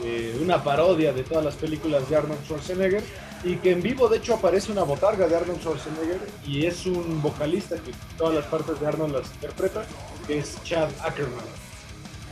eh, 0.02 0.36
una 0.42 0.64
parodia 0.64 1.12
de 1.12 1.22
todas 1.22 1.44
las 1.44 1.54
películas 1.54 2.10
de 2.10 2.16
Arnold 2.16 2.42
Schwarzenegger 2.44 3.04
y 3.44 3.54
que 3.58 3.70
en 3.70 3.80
vivo 3.80 4.08
de 4.08 4.16
hecho 4.16 4.34
aparece 4.34 4.72
una 4.72 4.82
botarga 4.82 5.28
de 5.28 5.36
Arnold 5.36 5.60
Schwarzenegger 5.60 6.18
y 6.44 6.66
es 6.66 6.84
un 6.86 7.22
vocalista 7.22 7.76
que 7.76 7.92
todas 8.18 8.34
las 8.34 8.44
partes 8.46 8.80
de 8.80 8.86
Arnold 8.88 9.18
las 9.18 9.32
interpreta, 9.34 9.84
que 10.26 10.38
es 10.40 10.60
Chad 10.64 10.88
Ackerman. 11.04 11.44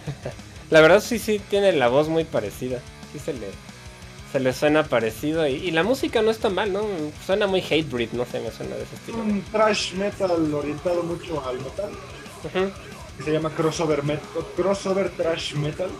La 0.70 0.80
verdad 0.80 1.00
sí, 1.00 1.20
sí, 1.20 1.40
tiene 1.50 1.70
la 1.70 1.86
voz 1.86 2.08
muy 2.08 2.24
parecida. 2.24 2.80
Sí 3.12 3.20
se 3.20 3.32
le, 3.32 3.46
se 4.32 4.40
le 4.40 4.52
suena 4.52 4.82
parecido. 4.82 5.46
Y, 5.46 5.52
y 5.52 5.70
la 5.70 5.84
música 5.84 6.20
no 6.20 6.32
está 6.32 6.48
mal, 6.48 6.72
¿no? 6.72 6.82
Suena 7.24 7.46
muy 7.46 7.60
Hatebreed, 7.60 8.10
no 8.12 8.24
sé, 8.24 8.40
me 8.40 8.50
suena 8.50 8.74
de 8.74 8.82
ese 8.82 8.96
estilo. 8.96 9.18
Un 9.18 9.40
trash 9.52 9.94
metal 9.94 10.52
orientado 10.52 11.02
mucho 11.04 11.44
al 11.44 11.58
metal, 11.58 11.90
Que 13.16 13.22
se 13.24 13.32
llama 13.32 13.50
crossover, 13.50 14.02
crossover 14.56 15.10
trash 15.10 15.54
metal. 15.54 15.90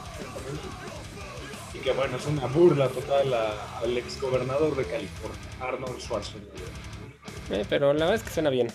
Y 1.75 1.79
que 1.79 1.93
bueno, 1.93 2.17
es 2.17 2.27
una 2.27 2.47
burla 2.47 2.89
total 2.89 3.33
a- 3.35 3.79
al 3.81 3.97
ex 3.97 4.21
gobernador 4.21 4.75
de 4.77 4.85
California, 4.85 5.39
Arnold 5.61 6.01
Schwarzenegger. 6.01 6.51
Eh, 7.51 7.65
pero 7.69 7.93
la 7.93 8.07
verdad 8.07 8.15
es 8.17 8.23
que 8.23 8.31
suena 8.31 8.51
bien. 8.51 8.69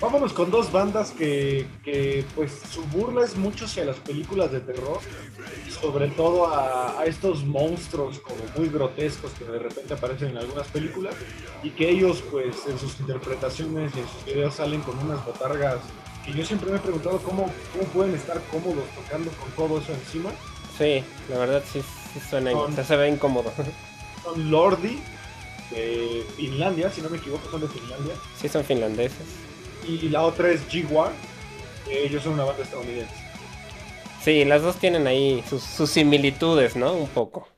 Vámonos 0.00 0.32
con 0.32 0.50
dos 0.50 0.70
bandas 0.72 1.12
que, 1.12 1.66
que, 1.84 2.24
pues 2.34 2.52
su 2.72 2.82
burla 2.86 3.24
es 3.24 3.36
mucho 3.36 3.66
hacia 3.66 3.84
las 3.84 3.96
películas 3.96 4.50
de 4.50 4.60
terror, 4.60 4.98
sobre 5.80 6.08
todo 6.08 6.46
a, 6.52 6.98
a 7.00 7.04
estos 7.06 7.44
monstruos 7.44 8.18
como 8.18 8.38
muy 8.56 8.68
grotescos 8.68 9.30
que 9.32 9.44
de 9.44 9.58
repente 9.60 9.94
aparecen 9.94 10.30
en 10.30 10.38
algunas 10.38 10.66
películas 10.68 11.14
y 11.62 11.70
que 11.70 11.88
ellos 11.88 12.22
pues 12.30 12.56
en 12.68 12.78
sus 12.78 12.98
interpretaciones 13.00 13.92
y 13.94 14.00
en 14.00 14.08
sus 14.08 14.24
videos 14.24 14.54
salen 14.54 14.80
con 14.82 14.98
unas 14.98 15.24
botargas 15.24 15.78
que 16.24 16.32
yo 16.32 16.44
siempre 16.44 16.70
me 16.70 16.76
he 16.76 16.80
preguntado 16.80 17.18
cómo, 17.20 17.50
cómo 17.72 17.84
pueden 17.92 18.14
estar 18.14 18.40
cómodos 18.50 18.84
tocando 18.94 19.30
con 19.32 19.50
todo 19.52 19.80
eso 19.80 19.92
encima. 19.92 20.30
Sí, 20.78 21.02
la 21.28 21.38
verdad 21.38 21.62
sí, 21.70 21.82
sí 22.14 22.20
suena, 22.28 22.50
Son- 22.52 22.84
se- 22.84 22.96
ve 22.96 23.08
incómodo. 23.08 23.52
Son 24.22 24.50
Lordi 24.50 24.98
de 25.70 26.24
Finlandia, 26.36 26.90
si 26.90 27.00
no 27.02 27.08
me 27.10 27.16
equivoco 27.18 27.50
son 27.50 27.60
de 27.62 27.68
Finlandia, 27.68 28.14
Sí 28.40 28.48
son 28.48 28.64
finlandeses. 28.64 29.26
y 29.88 30.08
la 30.10 30.22
otra 30.22 30.50
es 30.50 30.66
G-War, 30.68 31.10
ellos 31.90 32.22
son 32.22 32.34
una 32.34 32.44
banda 32.44 32.62
estadounidense. 32.62 33.14
Sí, 34.22 34.44
las 34.44 34.62
dos 34.62 34.76
tienen 34.76 35.06
ahí 35.08 35.42
sus, 35.50 35.62
sus 35.64 35.90
similitudes, 35.90 36.76
¿no? 36.76 36.92
Un 36.92 37.08
poco. 37.08 37.48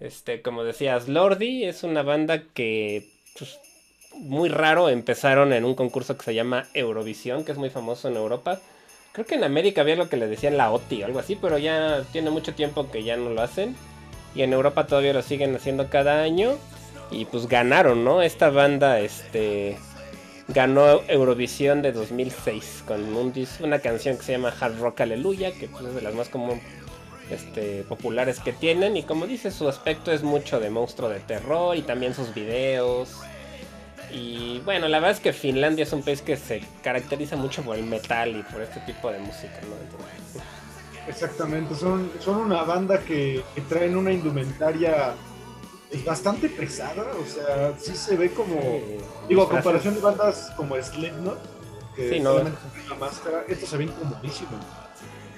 Este, 0.00 0.42
como 0.42 0.62
decías, 0.64 1.08
Lordi 1.08 1.64
es 1.64 1.82
una 1.84 2.02
banda 2.02 2.42
que 2.52 3.08
pues, 3.38 3.58
muy 4.14 4.48
raro 4.48 4.88
empezaron 4.88 5.52
en 5.52 5.64
un 5.64 5.74
concurso 5.74 6.16
que 6.16 6.24
se 6.24 6.34
llama 6.34 6.66
Eurovisión, 6.74 7.44
que 7.44 7.52
es 7.52 7.58
muy 7.58 7.70
famoso 7.70 8.08
en 8.08 8.16
Europa. 8.16 8.60
Creo 9.12 9.26
que 9.26 9.34
en 9.34 9.44
América 9.44 9.82
había 9.82 9.96
lo 9.96 10.08
que 10.08 10.16
le 10.16 10.26
decían 10.26 10.56
la 10.56 10.70
OTI 10.70 11.02
o 11.02 11.06
algo 11.06 11.18
así, 11.18 11.36
pero 11.36 11.58
ya 11.58 12.02
tiene 12.12 12.30
mucho 12.30 12.54
tiempo 12.54 12.90
que 12.90 13.04
ya 13.04 13.16
no 13.16 13.30
lo 13.30 13.42
hacen. 13.42 13.76
Y 14.34 14.42
en 14.42 14.52
Europa 14.52 14.86
todavía 14.86 15.12
lo 15.12 15.22
siguen 15.22 15.54
haciendo 15.54 15.90
cada 15.90 16.22
año. 16.22 16.52
Y 17.10 17.26
pues 17.26 17.46
ganaron, 17.46 18.04
¿no? 18.04 18.22
Esta 18.22 18.50
banda, 18.50 19.00
este. 19.00 19.76
Ganó 20.48 21.02
Eurovisión 21.08 21.82
de 21.82 21.92
2006 21.92 22.84
con 22.86 23.14
un 23.14 23.32
una 23.60 23.78
canción 23.78 24.16
que 24.16 24.24
se 24.24 24.32
llama 24.32 24.52
Hard 24.58 24.80
Rock 24.80 25.02
Aleluya, 25.02 25.52
que 25.52 25.68
pues, 25.68 25.84
es 25.84 25.94
de 25.94 26.02
las 26.02 26.14
más 26.14 26.28
como 26.28 26.60
este, 27.30 27.84
populares 27.84 28.40
que 28.40 28.52
tienen. 28.52 28.96
Y 28.96 29.02
como 29.02 29.26
dice, 29.26 29.50
su 29.50 29.68
aspecto 29.68 30.10
es 30.10 30.22
mucho 30.22 30.58
de 30.58 30.70
monstruo 30.70 31.08
de 31.08 31.20
terror 31.20 31.76
y 31.76 31.82
también 31.82 32.14
sus 32.14 32.34
videos. 32.34 33.20
Y 34.12 34.60
bueno, 34.64 34.88
la 34.88 34.98
verdad 34.98 35.16
es 35.16 35.20
que 35.20 35.32
Finlandia 35.32 35.84
es 35.84 35.92
un 35.92 36.02
país 36.02 36.20
que 36.22 36.36
se 36.36 36.62
caracteriza 36.82 37.36
mucho 37.36 37.62
por 37.62 37.76
el 37.76 37.84
metal 37.84 38.36
y 38.36 38.42
por 38.42 38.60
este 38.60 38.80
tipo 38.80 39.10
de 39.10 39.18
música, 39.18 39.58
¿no? 39.62 39.74
Entonces, 39.82 40.42
Exactamente, 41.08 41.74
son, 41.74 42.10
son 42.20 42.36
una 42.38 42.62
banda 42.62 43.00
que, 43.00 43.42
que 43.54 43.60
traen 43.62 43.96
una 43.96 44.12
indumentaria 44.12 45.14
pues, 45.90 46.04
bastante 46.04 46.48
pesada, 46.48 47.04
o 47.20 47.26
sea, 47.26 47.72
sí 47.78 47.96
se 47.96 48.16
ve 48.16 48.30
como, 48.30 48.60
Sí, 48.60 48.98
digo, 49.28 49.42
a 49.42 49.48
comparación 49.48 49.94
de 49.94 50.00
bandas 50.00 50.52
como 50.56 50.76
Slipknot, 50.80 51.38
que 51.96 52.08
Sí, 52.08 52.20
no. 52.20 52.38
la 52.38 52.94
máscara, 53.00 53.44
estos 53.48 53.68
se 53.68 53.78
ven 53.78 53.88
comodísimos. 53.88 54.60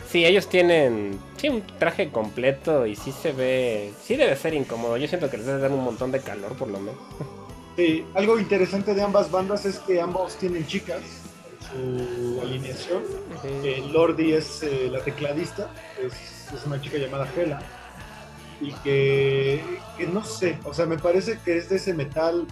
Sí, 0.06 0.24
ellos 0.26 0.48
tienen 0.48 1.18
sí, 1.38 1.48
un 1.48 1.62
traje 1.78 2.10
completo 2.10 2.86
y 2.86 2.94
sí 2.94 3.10
se 3.10 3.32
ve, 3.32 3.92
sí 4.02 4.16
debe 4.16 4.36
ser 4.36 4.52
incómodo. 4.54 4.96
Yo 4.98 5.08
siento 5.08 5.30
que 5.30 5.38
les 5.38 5.46
debe 5.46 5.60
dar 5.60 5.72
un 5.72 5.82
montón 5.82 6.12
de 6.12 6.20
calor 6.20 6.52
por 6.52 6.68
lo 6.68 6.78
menos. 6.78 7.00
Sí, 7.76 8.04
algo 8.14 8.38
interesante 8.38 8.94
de 8.94 9.02
ambas 9.02 9.30
bandas 9.30 9.64
es 9.66 9.78
que 9.80 10.00
ambos 10.00 10.36
tienen 10.36 10.66
chicas 10.66 11.00
en 11.76 11.98
su 12.36 12.40
alineación. 12.40 13.02
Eh, 13.42 13.82
Lordi 13.92 14.32
es 14.32 14.62
eh, 14.62 14.88
la 14.92 15.00
tecladista, 15.00 15.70
es, 16.00 16.12
es 16.52 16.66
una 16.66 16.80
chica 16.80 16.98
llamada 16.98 17.28
Hela. 17.36 17.60
Y 18.60 18.70
que, 18.84 19.60
que 19.98 20.06
no 20.06 20.24
sé, 20.24 20.58
o 20.64 20.72
sea, 20.72 20.86
me 20.86 20.98
parece 20.98 21.38
que 21.44 21.56
es 21.58 21.68
de 21.68 21.76
ese 21.76 21.92
metal 21.92 22.46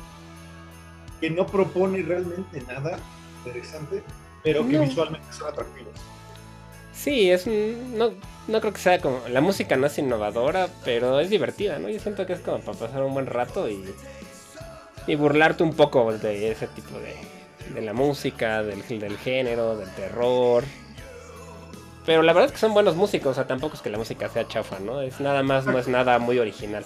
que 1.21 1.31
no 1.31 1.47
propone 1.47 2.03
realmente 2.03 2.61
nada 2.67 2.99
interesante, 3.45 4.03
pero 4.43 4.67
que 4.67 4.75
No. 4.77 4.81
visualmente 4.83 5.33
son 5.33 5.49
atractivos. 5.49 5.93
Sí, 6.93 7.31
es 7.31 7.47
un- 7.47 7.97
no, 7.97 8.11
no 8.49 8.61
creo 8.61 8.73
que 8.73 8.81
sea 8.81 9.01
como 9.01 9.21
la 9.29 9.41
música 9.41 9.77
no 9.77 9.87
es 9.87 9.97
innovadora, 9.99 10.69
pero 10.85 11.21
es 11.21 11.31
divertida, 11.31 11.79
¿no? 11.79 11.89
Yo 11.89 12.01
siento 12.01 12.27
que 12.27 12.33
es 12.33 12.41
como 12.41 12.59
para 12.59 12.77
pasar 12.77 13.03
un 13.05 13.15
buen 13.15 13.27
rato 13.27 13.69
y 13.69 13.85
y 15.07 15.15
burlarte 15.15 15.63
un 15.63 15.75
poco 15.75 16.13
de 16.13 16.53
ese 16.53 16.67
tipo 16.69 16.99
de, 16.99 17.15
de 17.75 17.81
la 17.83 17.93
música, 17.93 18.63
del, 18.63 18.87
del 18.87 19.19
género, 19.19 19.77
del 19.77 19.91
terror. 19.95 20.65
Pero 22.05 22.23
la 22.23 22.33
verdad 22.33 22.47
es 22.47 22.53
que 22.53 22.59
son 22.59 22.75
buenos 22.75 22.97
músicos, 22.97 23.33
o 23.33 23.35
sea, 23.35 23.47
tampoco 23.47 23.75
es 23.75 23.83
que 23.83 23.91
la 23.91 23.99
música 23.99 24.29
sea 24.29 24.47
chafa, 24.49 24.81
¿no? 24.81 25.01
Es 25.01 25.21
nada 25.21 25.43
más, 25.43 25.67
no 25.67 25.79
es 25.79 25.87
nada 25.87 26.19
muy 26.19 26.39
original. 26.39 26.85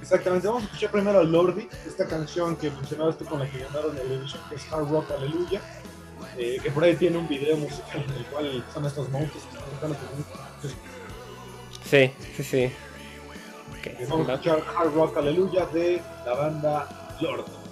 Exactamente, 0.00 0.46
vamos 0.46 0.62
a 0.62 0.66
escuchar 0.66 0.90
primero 0.90 1.18
a 1.18 1.24
Lordi, 1.24 1.66
esta 1.86 2.06
canción 2.06 2.56
que 2.56 2.70
mencionabas 2.70 3.16
tú 3.16 3.24
con 3.24 3.40
la 3.40 3.50
que 3.50 3.58
ganaron 3.58 3.96
el 3.96 4.12
Eurovision, 4.12 4.42
que 4.50 4.56
es 4.56 4.72
Hard 4.72 4.90
Rock 4.90 5.10
Aleluya, 5.16 5.60
eh, 6.36 6.58
que 6.62 6.70
por 6.70 6.84
ahí 6.84 6.94
tiene 6.94 7.16
un 7.16 7.26
video 7.26 7.56
musical 7.56 8.04
en 8.06 8.14
el 8.14 8.24
cual 8.26 8.64
son 8.72 8.84
estos 8.84 9.08
monstruos 9.08 9.44
que 9.46 9.74
están 9.74 9.96
Sí, 11.90 12.12
sí, 12.36 12.42
sí. 12.42 12.72
Ok, 13.70 14.08
Vamos 14.10 14.28
a 14.28 14.34
escuchar 14.34 14.62
Hard 14.76 14.94
Rock 14.94 15.16
Aleluya 15.16 15.66
de 15.66 16.02
la 16.26 16.34
banda 16.34 17.03
Lord. 17.24 17.63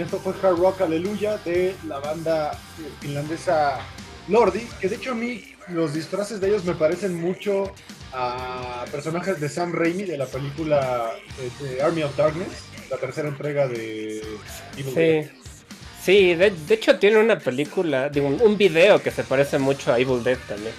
Esto 0.00 0.18
fue 0.20 0.34
Hard 0.42 0.58
Rock 0.58 0.82
Aleluya 0.82 1.38
de 1.38 1.74
la 1.86 1.98
banda 2.00 2.58
finlandesa 3.00 3.78
Lordi, 4.28 4.68
que 4.80 4.88
de 4.88 4.96
hecho 4.96 5.12
a 5.12 5.14
mí 5.14 5.54
los 5.68 5.94
disfraces 5.94 6.40
de 6.40 6.48
ellos 6.48 6.64
me 6.64 6.74
parecen 6.74 7.20
mucho 7.20 7.72
a 8.12 8.84
personajes 8.90 9.40
de 9.40 9.48
Sam 9.48 9.72
Raimi 9.72 10.04
de 10.04 10.16
la 10.18 10.26
película 10.26 11.12
de 11.60 11.82
Army 11.82 12.02
of 12.02 12.16
Darkness, 12.16 12.48
la 12.90 12.96
tercera 12.96 13.28
entrega 13.28 13.66
de 13.68 14.18
Evil 14.76 14.94
Dead. 14.94 15.24
Sí. 15.24 15.30
Sí, 16.02 16.34
de, 16.34 16.50
de 16.50 16.74
hecho 16.74 16.98
tiene 16.98 17.18
una 17.18 17.38
película, 17.38 18.08
digo, 18.08 18.28
un, 18.28 18.40
un 18.40 18.56
video 18.56 19.02
que 19.02 19.10
se 19.10 19.24
parece 19.24 19.58
mucho 19.58 19.92
a 19.92 19.98
Evil 19.98 20.22
Dead 20.24 20.38
también. 20.48 20.74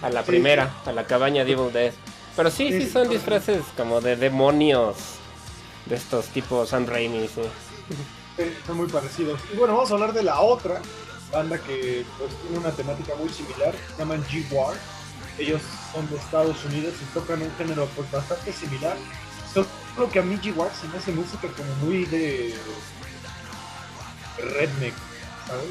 A 0.00 0.08
la 0.10 0.24
Sí, 0.24 0.26
primera, 0.30 0.74
a 0.86 0.92
la 0.92 1.04
cabaña 1.04 1.44
de 1.44 1.52
Evil 1.52 1.72
Dead. 1.72 1.92
Pero 2.36 2.50
sí, 2.50 2.72
sí 2.72 2.82
Sí, 2.82 2.90
son 2.90 3.08
disfraces 3.10 3.62
como 3.76 4.00
de 4.00 4.16
demonios 4.16 4.96
de 5.86 5.96
estos 5.96 6.26
tipos 6.28 6.70
Sam 6.70 6.86
Raimi, 6.86 7.28
sí. 7.28 7.42
Son 8.66 8.76
muy 8.76 8.88
parecidos. 8.88 9.40
Y 9.52 9.56
bueno, 9.56 9.74
vamos 9.74 9.90
a 9.90 9.94
hablar 9.94 10.12
de 10.12 10.22
la 10.22 10.40
otra 10.40 10.80
banda 11.32 11.58
que 11.58 12.04
pues, 12.18 12.30
tiene 12.42 12.58
una 12.58 12.70
temática 12.70 13.14
muy 13.16 13.28
similar, 13.28 13.74
se 13.90 13.98
llaman 13.98 14.24
G-War. 14.24 14.76
Ellos 15.38 15.62
son 15.92 16.08
de 16.10 16.16
Estados 16.16 16.64
Unidos 16.64 16.94
y 17.02 17.14
tocan 17.14 17.42
un 17.42 17.50
género 17.56 17.88
pues, 17.96 18.10
bastante 18.10 18.52
similar. 18.52 18.96
Solo 19.52 20.10
que 20.10 20.18
a 20.18 20.22
mí 20.22 20.36
G-War 20.42 20.70
se 20.74 20.88
me 20.88 20.98
hace 20.98 21.12
música 21.12 21.48
como 21.48 21.74
muy 21.86 22.04
de 22.06 22.54
redneck, 24.38 24.94
¿sabes? 25.46 25.70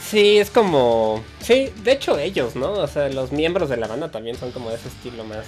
Sí, 0.00 0.38
es 0.38 0.50
como... 0.50 1.22
Sí, 1.40 1.72
de 1.84 1.92
hecho 1.92 2.18
ellos, 2.18 2.56
¿no? 2.56 2.72
O 2.72 2.86
sea, 2.88 3.08
los 3.08 3.30
miembros 3.30 3.68
de 3.68 3.76
la 3.76 3.86
banda 3.86 4.10
también 4.10 4.36
son 4.36 4.50
como 4.50 4.70
de 4.70 4.76
ese 4.76 4.88
estilo 4.88 5.22
más... 5.24 5.46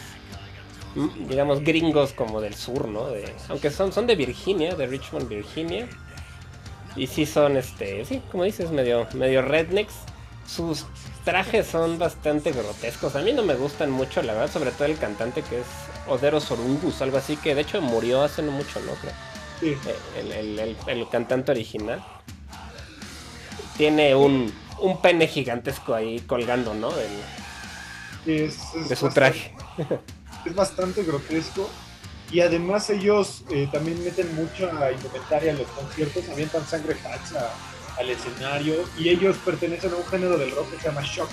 mm, 0.94 1.28
Digamos, 1.28 1.60
gringos 1.62 2.12
como 2.12 2.40
del 2.40 2.54
sur, 2.54 2.88
¿no? 2.88 3.08
De, 3.08 3.32
aunque 3.48 3.70
son, 3.70 3.92
son 3.92 4.06
de 4.06 4.16
Virginia, 4.16 4.74
de 4.74 4.86
Richmond, 4.86 5.28
Virginia. 5.28 5.88
Y 6.96 7.06
sí 7.06 7.24
son, 7.26 7.56
este, 7.56 8.04
sí, 8.04 8.22
como 8.30 8.44
dices, 8.44 8.70
medio, 8.70 9.06
medio 9.14 9.42
rednecks. 9.42 9.94
Sus 10.46 10.84
trajes 11.24 11.66
son 11.66 11.98
bastante 11.98 12.52
grotescos. 12.52 13.14
A 13.16 13.20
mí 13.22 13.32
no 13.32 13.42
me 13.42 13.54
gustan 13.54 13.90
mucho, 13.90 14.20
la 14.22 14.34
verdad, 14.34 14.52
sobre 14.52 14.72
todo 14.72 14.84
el 14.86 14.98
cantante 14.98 15.42
que 15.42 15.60
es 15.60 15.66
Odero 16.08 16.40
Sorungus, 16.40 17.00
algo 17.00 17.16
así, 17.16 17.36
que 17.36 17.54
de 17.54 17.62
hecho 17.62 17.80
murió 17.80 18.22
hace 18.22 18.42
no 18.42 18.50
mucho, 18.52 18.80
¿no? 18.80 18.92
Creo. 18.94 19.12
Sí, 19.60 19.76
El, 20.18 20.32
el- 20.32 20.58
el- 20.58 20.76
el 20.88 21.08
cantante 21.08 21.52
original. 21.52 22.04
Tiene 23.76 24.14
un, 24.14 24.52
un 24.80 25.00
pene 25.00 25.26
gigantesco 25.28 25.94
ahí 25.94 26.20
colgando, 26.20 26.74
¿no? 26.74 26.90
Del- 26.90 27.22
es, 28.26 28.58
es 28.74 28.88
de 28.88 28.96
su 28.96 29.06
bastante- 29.06 29.14
traje. 29.14 29.54
es 30.44 30.54
bastante 30.54 31.02
grotesco. 31.04 31.68
Y 32.30 32.40
además 32.40 32.88
ellos 32.88 33.42
eh, 33.50 33.68
también 33.70 34.02
meten 34.02 34.34
mucha 34.34 34.90
indumentaria 34.92 35.50
en 35.52 35.58
los 35.58 35.66
conciertos, 35.68 36.26
avientan 36.30 36.66
sangre 36.66 36.94
falsa 36.94 37.50
al 37.98 38.08
escenario 38.08 38.74
y 38.98 39.10
ellos 39.10 39.36
pertenecen 39.44 39.92
a 39.92 39.96
un 39.96 40.06
género 40.06 40.38
del 40.38 40.50
rock 40.52 40.70
que 40.70 40.78
se 40.78 40.88
llama 40.88 41.02
shock, 41.02 41.28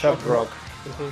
Shock 0.00 0.24
rock. 0.26 0.48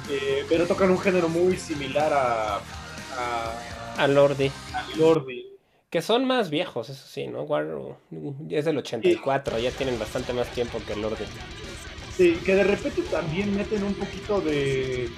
eh, 0.08 0.46
pero 0.48 0.66
tocan 0.66 0.90
un 0.90 0.98
género 0.98 1.28
muy 1.28 1.58
similar 1.58 2.10
a, 2.10 2.56
a, 2.56 3.52
A 3.98 4.08
Lordi. 4.08 4.50
a 4.72 4.96
Lordi. 4.96 5.46
Que 5.90 6.00
son 6.00 6.24
más 6.24 6.48
viejos, 6.48 6.88
eso 6.88 7.06
sí, 7.06 7.26
¿no? 7.26 7.42
War 7.42 7.66
es 8.48 8.64
del 8.64 8.78
84, 8.78 9.58
ya 9.58 9.70
tienen 9.72 9.98
bastante 9.98 10.32
más 10.32 10.48
tiempo 10.48 10.80
que 10.86 10.96
Lordi. 10.96 11.24
Sí, 12.16 12.40
que 12.46 12.54
de 12.54 12.64
repente 12.64 13.02
también 13.10 13.54
meten 13.54 13.82
un 13.84 13.92
poquito 13.92 14.40
de, 14.40 15.10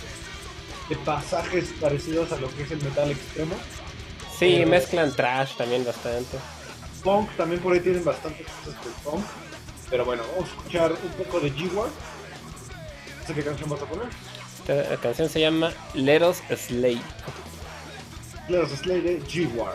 de 0.89 0.97
pasajes 0.97 1.71
parecidos 1.81 2.33
a 2.33 2.37
lo 2.37 2.49
que 2.55 2.63
es 2.65 2.71
el 2.71 2.83
metal 2.83 3.11
extremo. 3.11 3.55
Sí, 4.39 4.57
Pero- 4.59 4.69
mezclan 4.71 5.13
trash 5.15 5.57
también 5.57 5.85
bastante. 5.85 6.39
Punk 7.03 7.31
también 7.37 7.61
por 7.61 7.73
ahí 7.73 7.81
tienen 7.81 8.05
bastantes 8.05 8.47
cosas 8.47 8.85
del 8.85 8.93
punk. 9.05 9.25
Pero 9.91 10.05
bueno, 10.05 10.23
vamos 10.35 10.51
a 10.51 10.53
escuchar 10.57 10.93
un 10.93 11.25
poco 11.25 11.41
de 11.41 11.53
G-War. 11.53 11.89
No 11.89 13.27
sé 13.27 13.35
qué 13.35 13.43
canción 13.45 13.69
vas 13.71 13.83
a 13.83 13.87
poner. 13.87 14.09
Esta 14.67 14.97
canción 14.97 15.29
se 15.29 15.41
llama 15.41 15.73
Let 15.95 16.27
Us 16.27 16.39
Slay. 16.57 17.01
Claro, 18.47 18.67
Slay 18.69 19.01
de 19.03 19.21
G-War. 19.23 19.75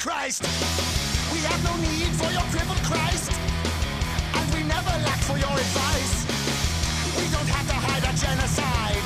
Christ, 0.00 0.42
we 1.30 1.40
have 1.40 1.62
no 1.62 1.76
need 1.76 2.08
for 2.16 2.32
your 2.32 2.40
crippled 2.48 2.82
Christ, 2.88 3.30
and 4.32 4.54
we 4.54 4.62
never 4.62 4.88
lack 5.04 5.20
for 5.28 5.36
your 5.36 5.52
advice. 5.52 6.24
We 7.20 7.28
don't 7.28 7.46
have 7.46 7.66
to 7.68 7.74
hide 7.74 8.04
our 8.06 8.14
genocide. 8.14 9.04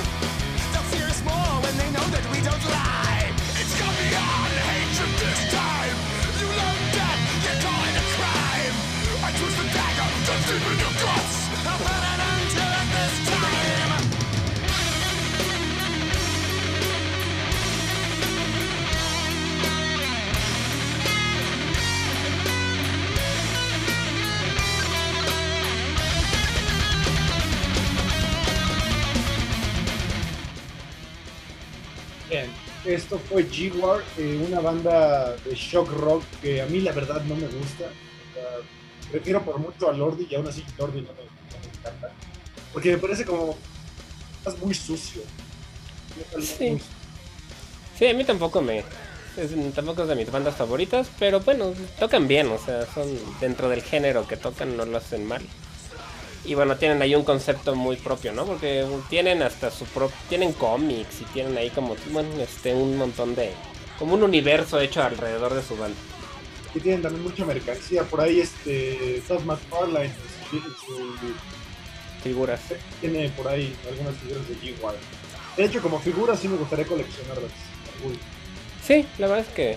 They'll 0.71 0.89
fear 0.95 1.07
us 1.09 1.21
more 1.25 1.63
when 1.67 1.77
they 1.79 1.91
know 1.91 2.07
that 2.15 2.25
we 2.31 2.39
don't 2.47 2.65
lie. 2.71 3.27
It's 3.59 3.75
gone 3.77 3.97
beyond 4.07 4.53
hatred 4.55 5.11
this 5.19 5.53
time. 5.53 5.74
Esto 32.87 33.19
fue 33.19 33.45
G-War, 33.49 34.03
eh, 34.19 34.45
una 34.49 34.61
banda 34.61 35.35
de 35.45 35.55
shock 35.55 35.89
rock 35.93 36.23
que 36.43 36.61
a 36.63 36.67
mí 36.67 36.81
la 36.81 36.93
verdad 36.93 37.23
no 37.25 37.35
me 37.37 37.47
gusta. 37.47 37.85
Sea, 38.35 38.43
prefiero 39.11 39.43
por 39.43 39.59
mucho 39.59 39.89
a 39.89 39.93
Lordi 39.93 40.27
y 40.31 40.35
aún 40.35 40.47
así 40.49 40.65
Lordi 40.79 41.01
no 41.01 41.09
me, 41.13 41.23
no 41.25 41.59
me 41.73 41.79
encanta. 41.79 42.11
Porque 42.73 42.93
me 42.93 42.99
parece 42.99 43.25
como. 43.25 43.57
Es 44.47 44.59
muy 44.59 44.75
sucio. 44.75 45.23
Sí. 46.41 46.71
muy- 46.71 46.83
Sí, 47.99 48.07
a 48.09 48.15
mí 48.15 48.25
tampoco 48.25 48.61
me. 48.61 48.79
es- 49.37 49.75
tampoco 49.75 50.03
es 50.03 50.09
de 50.09 50.17
mis 50.17 50.31
bandas 50.31 50.55
favoritas, 50.57 51.09
pero 51.19 51.41
bueno, 51.41 51.73
tocan 51.99 52.27
bien, 52.29 52.49
o 52.49 52.59
sea, 52.59 52.87
son 52.93 53.07
dentro 53.41 53.69
del 53.69 53.83
género 53.83 54.27
que 54.29 54.37
tocan, 54.37 54.77
no 54.77 54.85
lo 54.85 54.99
hacen 54.99 55.25
mal. 55.27 55.43
Y 56.45 56.55
bueno, 56.55 56.77
tienen 56.77 57.01
ahí 57.01 57.15
un 57.15 57.25
concepto 57.25 57.75
muy 57.75 57.97
propio, 57.97 58.33
¿no? 58.33 58.45
Porque 58.45 58.85
tienen 59.09 59.43
hasta 59.43 59.71
su 59.71 59.85
propio. 59.87 60.17
Tienen 60.29 60.53
cómics 60.53 61.21
y 61.23 61.25
tienen 61.33 61.57
ahí 61.57 61.71
como. 61.71 61.97
Bueno, 62.11 62.29
este, 62.41 62.75
un 62.75 62.97
montón 62.99 63.35
de. 63.35 63.53
Como 63.99 64.15
un 64.15 64.23
universo 64.23 64.79
hecho 64.81 65.03
alrededor 65.03 65.55
de 65.55 65.63
su 65.63 65.77
banda. 65.77 65.97
Y 66.75 66.81
tienen 66.81 67.01
también 67.03 67.23
mucha 67.23 67.45
mercancía. 67.47 68.03
Por 68.03 68.21
ahí, 68.21 68.41
este. 68.41 69.23
Todd 69.27 69.41
McFarlane 69.45 70.11
pues, 70.51 70.63
su- 70.87 71.35
Figuras. 72.23 72.61
tiene 73.01 73.29
por 73.31 73.49
ahí 73.49 73.75
algunas 73.89 74.15
figuras 74.17 74.49
de 74.49 74.55
G-War. 74.57 74.95
De 75.57 75.65
hecho, 75.65 75.81
como 75.83 75.99
figuras 76.01 76.41
sí 76.41 76.49
me 76.49 76.57
gustaría 76.57 76.87
coleccionarlas. 76.87 77.51
Uy. 78.07 78.19
Sí, 78.87 79.07
la 79.19 79.29
verdad 79.29 79.47
es 79.49 79.55
que 79.55 79.77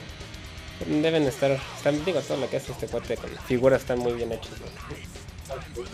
deben 0.86 1.24
estar, 1.24 1.52
están, 1.78 2.04
digo, 2.06 2.20
todo 2.22 2.38
lo 2.38 2.50
que 2.50 2.58
hace 2.58 2.72
este 2.72 2.88
cuate 2.88 3.16
con 3.18 3.30
figuras 3.48 3.82
están 3.82 4.00
muy 4.00 4.14
bien 4.14 4.32
hechas. 4.32 4.52
¿no? 4.60 4.68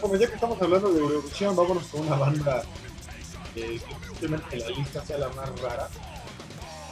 Bueno, 0.02 0.16
ya 0.18 0.28
que 0.28 0.36
estamos 0.36 0.62
hablando 0.62 0.92
de 0.92 1.00
Eurovisión, 1.00 1.56
vámonos 1.56 1.86
con 1.88 2.02
una 2.08 2.16
banda 2.16 2.64
que 3.54 3.80
posiblemente 4.08 4.58
la 4.58 4.70
lista 4.70 5.06
sea 5.06 5.18
la 5.18 5.30
más 5.30 5.60
rara. 5.62 5.90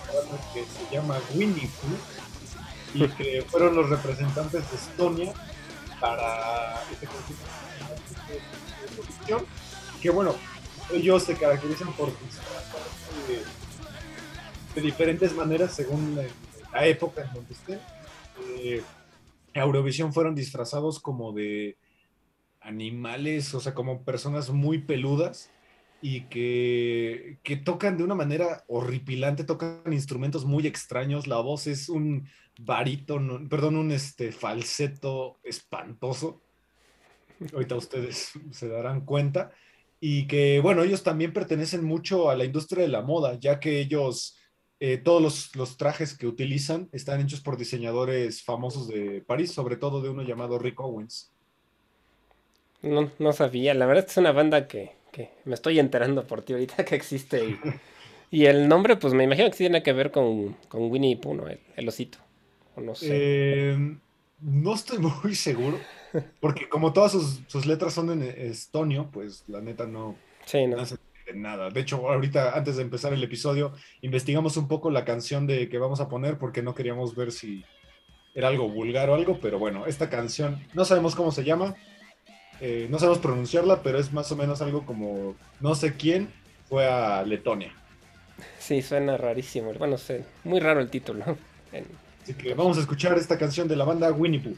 Una 0.03 0.21
banda 0.21 0.53
que 0.53 0.63
se 0.65 0.95
llama 0.95 1.17
Winnie 1.33 1.69
Pooh 1.81 3.03
y 3.03 3.07
que 3.09 3.41
fueron 3.47 3.75
los 3.75 3.89
representantes 3.89 4.69
de 4.69 4.77
Estonia 4.77 5.33
para 5.99 6.83
este 6.91 7.07
concurso 7.07 7.43
de 8.27 8.91
Eurovisión. 8.91 9.45
Que 10.01 10.09
bueno, 10.09 10.35
ellos 10.91 11.23
se 11.23 11.35
caracterizan 11.35 11.91
por 11.93 12.09
de, 12.09 13.43
de 14.75 14.81
diferentes 14.81 15.33
maneras 15.33 15.73
según 15.73 16.15
la, 16.15 16.23
la 16.73 16.85
época 16.85 17.23
en 17.23 17.33
donde 17.33 17.53
estén. 17.53 17.79
Eh, 18.57 18.83
Eurovisión 19.53 20.13
fueron 20.13 20.35
disfrazados 20.35 20.99
como 20.99 21.33
de 21.33 21.77
animales, 22.61 23.53
o 23.53 23.59
sea, 23.59 23.73
como 23.73 24.03
personas 24.03 24.49
muy 24.51 24.79
peludas 24.79 25.51
y 26.01 26.21
que, 26.21 27.37
que 27.43 27.57
tocan 27.57 27.97
de 27.97 28.03
una 28.03 28.15
manera 28.15 28.63
horripilante, 28.67 29.43
tocan 29.43 29.81
instrumentos 29.91 30.45
muy 30.45 30.65
extraños, 30.65 31.27
la 31.27 31.39
voz 31.39 31.67
es 31.67 31.89
un 31.89 32.27
barítono, 32.59 33.47
perdón, 33.47 33.77
un 33.77 33.91
este 33.91 34.31
falseto 34.31 35.39
espantoso. 35.43 36.41
Ahorita 37.53 37.75
ustedes 37.75 38.31
se 38.51 38.67
darán 38.67 39.01
cuenta. 39.05 39.51
Y 39.99 40.25
que, 40.25 40.59
bueno, 40.61 40.83
ellos 40.83 41.03
también 41.03 41.31
pertenecen 41.31 41.83
mucho 41.83 42.31
a 42.31 42.35
la 42.35 42.45
industria 42.45 42.81
de 42.83 42.89
la 42.89 43.03
moda, 43.03 43.35
ya 43.39 43.59
que 43.59 43.79
ellos, 43.79 44.35
eh, 44.79 44.97
todos 44.97 45.21
los, 45.21 45.55
los 45.55 45.77
trajes 45.77 46.17
que 46.17 46.25
utilizan 46.25 46.89
están 46.91 47.21
hechos 47.21 47.41
por 47.41 47.55
diseñadores 47.55 48.41
famosos 48.41 48.87
de 48.87 49.21
París, 49.21 49.51
sobre 49.51 49.77
todo 49.77 50.01
de 50.01 50.09
uno 50.09 50.23
llamado 50.23 50.57
Rick 50.57 50.79
Owens. 50.79 51.31
No, 52.81 53.11
no 53.19 53.33
sabía, 53.33 53.73
la 53.73 53.85
verdad 53.85 53.99
es 53.99 54.05
que 54.05 54.11
es 54.11 54.17
una 54.17 54.31
banda 54.31 54.67
que, 54.67 54.91
que 55.11 55.29
me 55.45 55.53
estoy 55.53 55.79
enterando 55.79 56.25
por 56.25 56.41
ti 56.41 56.53
ahorita 56.53 56.85
que 56.85 56.95
existe. 56.95 57.45
Y, 57.45 57.59
y 58.31 58.45
el 58.45 58.67
nombre, 58.67 58.95
pues 58.95 59.13
me 59.13 59.23
imagino 59.23 59.49
que 59.49 59.57
sí 59.57 59.63
tiene 59.65 59.83
que 59.83 59.93
ver 59.93 60.11
con, 60.11 60.55
con 60.67 60.89
Winnie 60.89 61.17
Pooh, 61.17 61.35
¿no? 61.35 61.47
El, 61.47 61.59
el 61.75 61.87
osito. 61.87 62.17
O 62.75 62.81
no 62.81 62.95
sé. 62.95 63.07
Eh, 63.11 63.97
no 64.41 64.73
estoy 64.73 64.97
muy 65.23 65.35
seguro, 65.35 65.79
porque 66.39 66.67
como 66.67 66.93
todas 66.93 67.11
sus, 67.11 67.41
sus 67.47 67.65
letras 67.65 67.93
son 67.93 68.09
en 68.11 68.23
estonio, 68.23 69.09
pues 69.11 69.43
la 69.47 69.61
neta 69.61 69.85
no, 69.85 70.15
sí, 70.45 70.65
no. 70.65 70.77
no 70.77 70.85
se 70.85 70.95
entiende 70.95 71.41
nada. 71.41 71.69
De 71.69 71.79
hecho, 71.79 72.09
ahorita, 72.09 72.57
antes 72.57 72.77
de 72.77 72.81
empezar 72.81 73.13
el 73.13 73.23
episodio, 73.23 73.73
investigamos 74.01 74.57
un 74.57 74.67
poco 74.67 74.89
la 74.89 75.05
canción 75.05 75.45
de 75.47 75.69
que 75.69 75.77
vamos 75.77 76.01
a 76.01 76.09
poner 76.09 76.37
porque 76.37 76.63
no 76.63 76.73
queríamos 76.73 77.15
ver 77.15 77.31
si 77.31 77.63
era 78.33 78.47
algo 78.47 78.69
vulgar 78.69 79.09
o 79.09 79.15
algo, 79.15 79.39
pero 79.41 79.59
bueno, 79.59 79.85
esta 79.85 80.09
canción, 80.09 80.65
no 80.73 80.85
sabemos 80.85 81.15
cómo 81.15 81.31
se 81.31 81.43
llama, 81.43 81.75
eh, 82.61 82.87
no 82.89 82.99
sabemos 82.99 83.19
pronunciarla, 83.19 83.81
pero 83.81 83.99
es 83.99 84.13
más 84.13 84.31
o 84.31 84.35
menos 84.35 84.61
algo 84.61 84.85
como 84.85 85.35
no 85.59 85.73
sé 85.75 85.95
quién 85.95 86.29
fue 86.69 86.87
a 86.87 87.23
Letonia. 87.23 87.73
Sí, 88.59 88.81
suena 88.81 89.17
rarísimo. 89.17 89.73
Bueno, 89.73 89.97
sé, 89.97 90.23
muy 90.43 90.59
raro 90.59 90.79
el 90.79 90.89
título. 90.89 91.25
Así 92.23 92.33
que 92.35 92.53
vamos 92.53 92.77
a 92.77 92.81
escuchar 92.81 93.17
esta 93.17 93.37
canción 93.37 93.67
de 93.67 93.75
la 93.75 93.83
banda 93.83 94.11
Winnie 94.11 94.39
Pooh. 94.39 94.57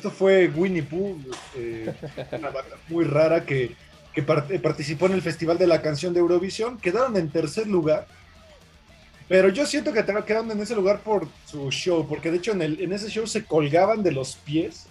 Esto 0.00 0.10
fue 0.10 0.48
Winnie 0.48 0.82
Pooh, 0.82 1.18
eh, 1.56 1.92
una 2.32 2.48
banda 2.48 2.76
muy 2.88 3.04
rara 3.04 3.44
que, 3.44 3.76
que 4.14 4.26
part- 4.26 4.50
eh, 4.50 4.58
participó 4.58 5.04
en 5.04 5.12
el 5.12 5.20
Festival 5.20 5.58
de 5.58 5.66
la 5.66 5.82
Canción 5.82 6.14
de 6.14 6.20
Eurovisión. 6.20 6.78
Quedaron 6.78 7.18
en 7.18 7.28
tercer 7.28 7.66
lugar, 7.66 8.06
pero 9.28 9.50
yo 9.50 9.66
siento 9.66 9.92
que 9.92 10.02
quedaron 10.02 10.50
en 10.50 10.58
ese 10.60 10.74
lugar 10.74 11.00
por 11.00 11.28
su 11.44 11.70
show, 11.70 12.06
porque 12.08 12.30
de 12.30 12.38
hecho 12.38 12.52
en, 12.52 12.62
el- 12.62 12.80
en 12.80 12.94
ese 12.94 13.10
show 13.10 13.26
se 13.26 13.44
colgaban 13.44 14.02
de 14.02 14.12
los 14.12 14.36
pies 14.36 14.86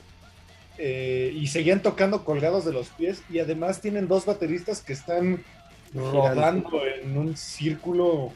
eh, 0.77 1.33
y 1.35 1.47
seguían 1.47 1.81
tocando 1.81 2.23
colgados 2.23 2.63
de 2.63 2.71
los 2.71 2.89
pies 2.89 3.23
y 3.31 3.39
además 3.39 3.81
tienen 3.81 4.07
dos 4.07 4.27
bateristas 4.27 4.81
que 4.83 4.93
están 4.93 5.43
rodando 5.91 6.69
en 6.85 7.17
un 7.17 7.35
círculo 7.35 8.31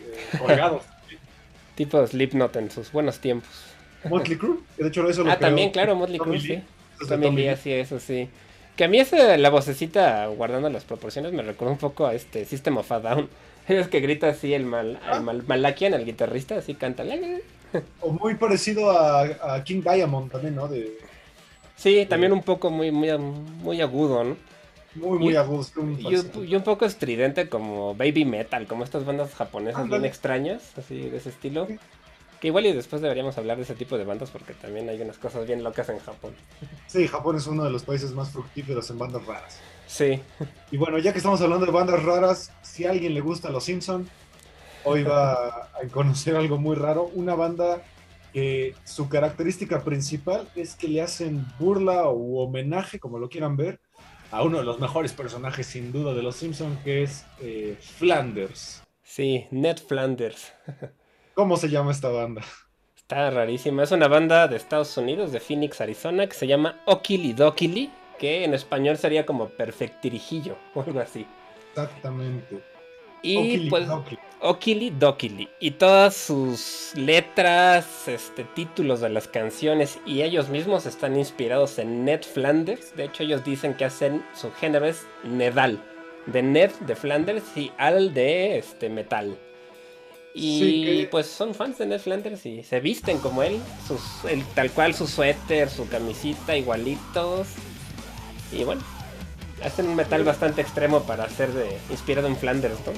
eh, 0.00 0.38
colgados. 0.38 0.84
Tipo 1.74 2.06
Slipknot 2.06 2.56
en 2.56 2.70
sus 2.70 2.90
buenos 2.92 3.18
tiempos. 3.18 3.50
Motley 4.08 4.36
Crue, 4.38 4.58
de 4.78 4.88
hecho 4.88 5.08
eso 5.08 5.24
lo 5.24 5.30
Ah, 5.32 5.38
también, 5.38 5.70
claro, 5.70 5.94
Motley 5.96 6.18
Crue, 6.18 6.40
sí. 6.40 6.62
También 7.08 7.34
Lee. 7.34 7.48
así, 7.48 7.72
eso 7.72 7.98
sí. 8.00 8.28
Que 8.76 8.84
a 8.84 8.88
mí 8.88 8.98
ese, 8.98 9.38
la 9.38 9.50
vocecita, 9.50 10.26
guardando 10.26 10.68
las 10.70 10.84
proporciones, 10.84 11.32
me 11.32 11.42
recordó 11.42 11.72
un 11.72 11.78
poco 11.78 12.06
a 12.06 12.14
este 12.14 12.44
System 12.44 12.76
of 12.78 12.90
a 12.92 13.00
Down. 13.00 13.28
Es 13.68 13.88
que 13.88 14.00
grita 14.00 14.28
así 14.28 14.52
el, 14.52 14.64
mal, 14.66 14.98
Ah. 15.06 15.16
el 15.16 15.22
mal, 15.22 15.42
Malakian, 15.46 15.94
el 15.94 16.04
guitarrista, 16.04 16.56
así 16.56 16.74
canta. 16.74 17.04
O 18.00 18.10
muy 18.12 18.34
parecido 18.36 18.90
a, 18.90 19.22
a 19.22 19.64
King 19.64 19.82
Diamond 19.82 20.30
también, 20.30 20.54
¿no? 20.54 20.68
De, 20.68 20.96
Sí, 21.76 22.06
también 22.08 22.32
un 22.32 22.42
poco 22.42 22.70
muy, 22.70 22.92
muy, 22.92 23.08
muy 23.18 23.80
agudo, 23.80 24.22
¿no? 24.22 24.36
muy, 24.94 25.18
muy 25.18 25.32
Y- 25.32 25.36
agudo. 25.36 25.64
Y 25.76 26.14
un, 26.16 26.48
y 26.48 26.54
un 26.54 26.62
poco 26.62 26.84
estridente 26.84 27.48
como 27.48 27.94
Baby 27.96 28.24
Metal, 28.24 28.66
como 28.68 28.84
estas 28.84 29.04
bandas 29.04 29.34
japonesas 29.34 29.88
bien 29.88 30.04
extrañas, 30.04 30.62
así 30.78 31.08
de 31.10 31.16
ese 31.16 31.30
estilo. 31.30 31.66
Que 32.44 32.48
igual 32.48 32.66
y 32.66 32.74
después 32.74 33.00
deberíamos 33.00 33.38
hablar 33.38 33.56
de 33.56 33.62
ese 33.62 33.74
tipo 33.74 33.96
de 33.96 34.04
bandas 34.04 34.30
porque 34.30 34.52
también 34.52 34.86
hay 34.90 35.00
unas 35.00 35.16
cosas 35.16 35.46
bien 35.46 35.64
locas 35.64 35.88
en 35.88 35.98
Japón. 35.98 36.34
Sí, 36.86 37.08
Japón 37.08 37.36
es 37.36 37.46
uno 37.46 37.64
de 37.64 37.70
los 37.70 37.84
países 37.84 38.12
más 38.12 38.28
fructíferos 38.28 38.90
en 38.90 38.98
bandas 38.98 39.24
raras. 39.24 39.58
Sí, 39.86 40.20
Y 40.70 40.76
bueno, 40.76 40.98
ya 40.98 41.12
que 41.12 41.20
estamos 41.20 41.40
hablando 41.40 41.64
de 41.64 41.72
bandas 41.72 42.02
raras, 42.02 42.52
si 42.60 42.84
a 42.84 42.90
alguien 42.90 43.14
le 43.14 43.22
gusta 43.22 43.48
Los 43.48 43.64
Simpson, 43.64 44.06
hoy 44.84 45.04
va 45.04 45.70
a 45.72 45.88
conocer 45.90 46.36
algo 46.36 46.58
muy 46.58 46.76
raro. 46.76 47.10
Una 47.14 47.34
banda 47.34 47.82
que 48.34 48.74
su 48.84 49.08
característica 49.08 49.82
principal 49.82 50.46
es 50.54 50.74
que 50.74 50.88
le 50.88 51.00
hacen 51.00 51.46
burla 51.58 52.08
o 52.08 52.42
homenaje, 52.42 53.00
como 53.00 53.18
lo 53.18 53.30
quieran 53.30 53.56
ver, 53.56 53.80
a 54.30 54.42
uno 54.42 54.58
de 54.58 54.64
los 54.64 54.78
mejores 54.80 55.14
personajes 55.14 55.66
sin 55.66 55.92
duda 55.92 56.12
de 56.12 56.22
Los 56.22 56.36
Simpson, 56.36 56.78
que 56.84 57.04
es 57.04 57.24
eh, 57.40 57.78
Flanders. 57.80 58.82
sí, 59.02 59.46
Ned 59.50 59.78
Flanders. 59.78 60.52
¿Cómo 61.34 61.56
se 61.56 61.68
llama 61.68 61.90
esta 61.90 62.08
banda? 62.10 62.42
Está 62.96 63.30
rarísima. 63.30 63.82
Es 63.82 63.90
una 63.90 64.08
banda 64.08 64.46
de 64.48 64.56
Estados 64.56 64.96
Unidos, 64.96 65.32
de 65.32 65.40
Phoenix, 65.40 65.80
Arizona, 65.80 66.26
que 66.26 66.34
se 66.34 66.46
llama 66.46 66.80
Okili 66.86 67.32
Dokili, 67.32 67.90
que 68.18 68.44
en 68.44 68.54
español 68.54 68.96
sería 68.96 69.26
como 69.26 69.48
Perfectirijillo 69.48 70.56
o 70.74 70.82
algo 70.82 71.00
así. 71.00 71.26
Exactamente. 71.70 72.62
Y 73.20 73.36
Okili 73.36 73.70
pues 73.70 73.88
Dokili. 73.88 74.20
Okili 74.40 74.90
Dokili. 74.90 75.48
Y 75.58 75.72
todas 75.72 76.16
sus 76.16 76.92
letras, 76.94 78.06
este, 78.06 78.44
títulos 78.44 79.00
de 79.00 79.08
las 79.08 79.26
canciones 79.26 79.98
y 80.06 80.22
ellos 80.22 80.48
mismos 80.48 80.86
están 80.86 81.16
inspirados 81.16 81.78
en 81.78 82.04
Ned 82.04 82.22
Flanders. 82.22 82.94
De 82.96 83.04
hecho, 83.04 83.24
ellos 83.24 83.44
dicen 83.44 83.74
que 83.74 83.86
hacen 83.86 84.24
su 84.34 84.52
género 84.52 84.86
es 84.86 85.04
Nedal. 85.24 85.82
De 86.26 86.42
Ned 86.42 86.70
de 86.86 86.94
Flanders 86.94 87.44
y 87.56 87.72
Al 87.76 88.14
de 88.14 88.56
este 88.56 88.88
metal. 88.88 89.36
Y 90.36 90.58
Sí, 90.58 90.84
que- 90.84 91.08
pues 91.12 91.26
son 91.28 91.54
fans 91.54 91.78
de 91.78 91.86
Ned 91.86 92.00
Flanders 92.00 92.44
y 92.44 92.64
se 92.64 92.80
visten 92.80 93.18
como 93.18 93.42
él. 93.44 93.60
Sus, 93.86 94.00
el, 94.28 94.44
tal 94.46 94.70
cual 94.72 94.92
su 94.94 95.06
suéter, 95.06 95.70
su 95.70 95.86
camisita, 95.88 96.56
igualitos. 96.56 97.46
Y 98.50 98.64
bueno, 98.64 98.82
hacen 99.64 99.86
un 99.88 99.94
metal 99.94 100.24
bastante 100.24 100.60
extremo 100.60 101.04
para 101.04 101.28
ser 101.30 101.52
de, 101.52 101.78
inspirado 101.90 102.26
en 102.26 102.36
Flanders, 102.36 102.78
¿no? 102.84 102.92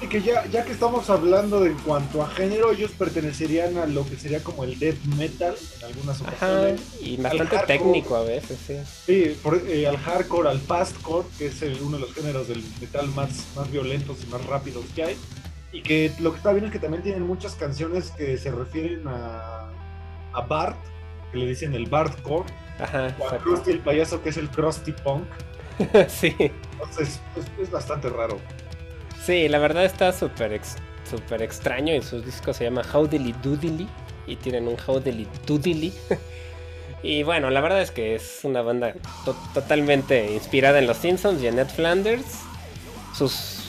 Y 0.00 0.08
que 0.08 0.22
ya, 0.22 0.46
ya 0.46 0.64
que 0.64 0.70
estamos 0.72 1.08
hablando 1.10 1.58
de 1.60 1.70
en 1.70 1.78
cuanto 1.78 2.22
a 2.22 2.28
género, 2.28 2.70
ellos 2.70 2.92
pertenecerían 2.92 3.78
a 3.78 3.86
lo 3.86 4.06
que 4.08 4.16
sería 4.16 4.44
como 4.44 4.62
el 4.62 4.78
death 4.78 5.02
metal 5.16 5.56
en 5.80 5.84
algunas 5.86 6.20
Ajá, 6.20 6.28
ocasiones. 6.36 6.80
y 7.00 7.16
bastante 7.16 7.56
hardcore. 7.56 7.78
técnico 7.78 8.14
a 8.14 8.22
veces, 8.24 8.58
sí. 8.64 8.74
Sí, 9.06 9.36
por- 9.42 9.60
eh, 9.66 9.86
al 9.88 9.96
hardcore, 9.96 10.50
al 10.50 10.60
fastcore, 10.60 11.26
que 11.38 11.46
es 11.46 11.62
el- 11.62 11.80
uno 11.80 11.96
de 11.96 12.02
los 12.02 12.12
géneros 12.14 12.46
del 12.46 12.62
metal 12.80 13.08
más, 13.08 13.30
más 13.56 13.68
violentos 13.72 14.18
y 14.22 14.26
más 14.30 14.44
rápidos 14.46 14.84
que 14.94 15.02
hay. 15.02 15.16
Y 15.72 15.82
que 15.82 16.12
lo 16.20 16.30
que 16.32 16.38
está 16.38 16.52
bien 16.52 16.64
es 16.66 16.72
que 16.72 16.78
también 16.78 17.02
tienen 17.02 17.22
muchas 17.26 17.54
canciones 17.54 18.10
que 18.12 18.38
se 18.38 18.50
refieren 18.50 19.02
a, 19.06 19.68
a 20.32 20.40
Bart, 20.48 20.78
que 21.30 21.38
le 21.38 21.46
dicen 21.46 21.74
el 21.74 21.86
Bartcore, 21.86 22.46
Ajá, 22.78 23.14
o 23.18 23.28
a. 23.28 23.38
Krusty 23.38 23.72
el 23.72 23.80
payaso, 23.80 24.22
que 24.22 24.30
es 24.30 24.36
el 24.38 24.48
Krusty 24.48 24.92
Punk. 24.92 25.24
sí. 26.08 26.34
Entonces, 26.72 27.20
es, 27.36 27.46
es 27.60 27.70
bastante 27.70 28.08
raro. 28.08 28.38
Sí, 29.22 29.48
la 29.48 29.58
verdad 29.58 29.84
está 29.84 30.12
súper 30.12 30.54
ex- 30.54 30.76
súper 31.08 31.42
extraño 31.42 31.94
y 31.94 32.00
su 32.02 32.22
disco 32.22 32.54
se 32.54 32.64
llama 32.64 32.82
Howdily 32.92 33.32
Doodily 33.42 33.88
y 34.26 34.36
tienen 34.36 34.68
un 34.68 34.76
Howdily 34.86 35.28
Doodily. 35.46 35.92
y 37.02 37.22
bueno, 37.24 37.50
la 37.50 37.60
verdad 37.60 37.82
es 37.82 37.90
que 37.90 38.14
es 38.14 38.40
una 38.42 38.62
banda 38.62 38.94
to- 39.24 39.36
totalmente 39.52 40.32
inspirada 40.32 40.78
en 40.78 40.86
los 40.86 40.96
Simpsons 40.96 41.42
y 41.42 41.46
en 41.46 41.56
Ned 41.56 41.68
Flanders. 41.68 42.40
Sus, 43.14 43.67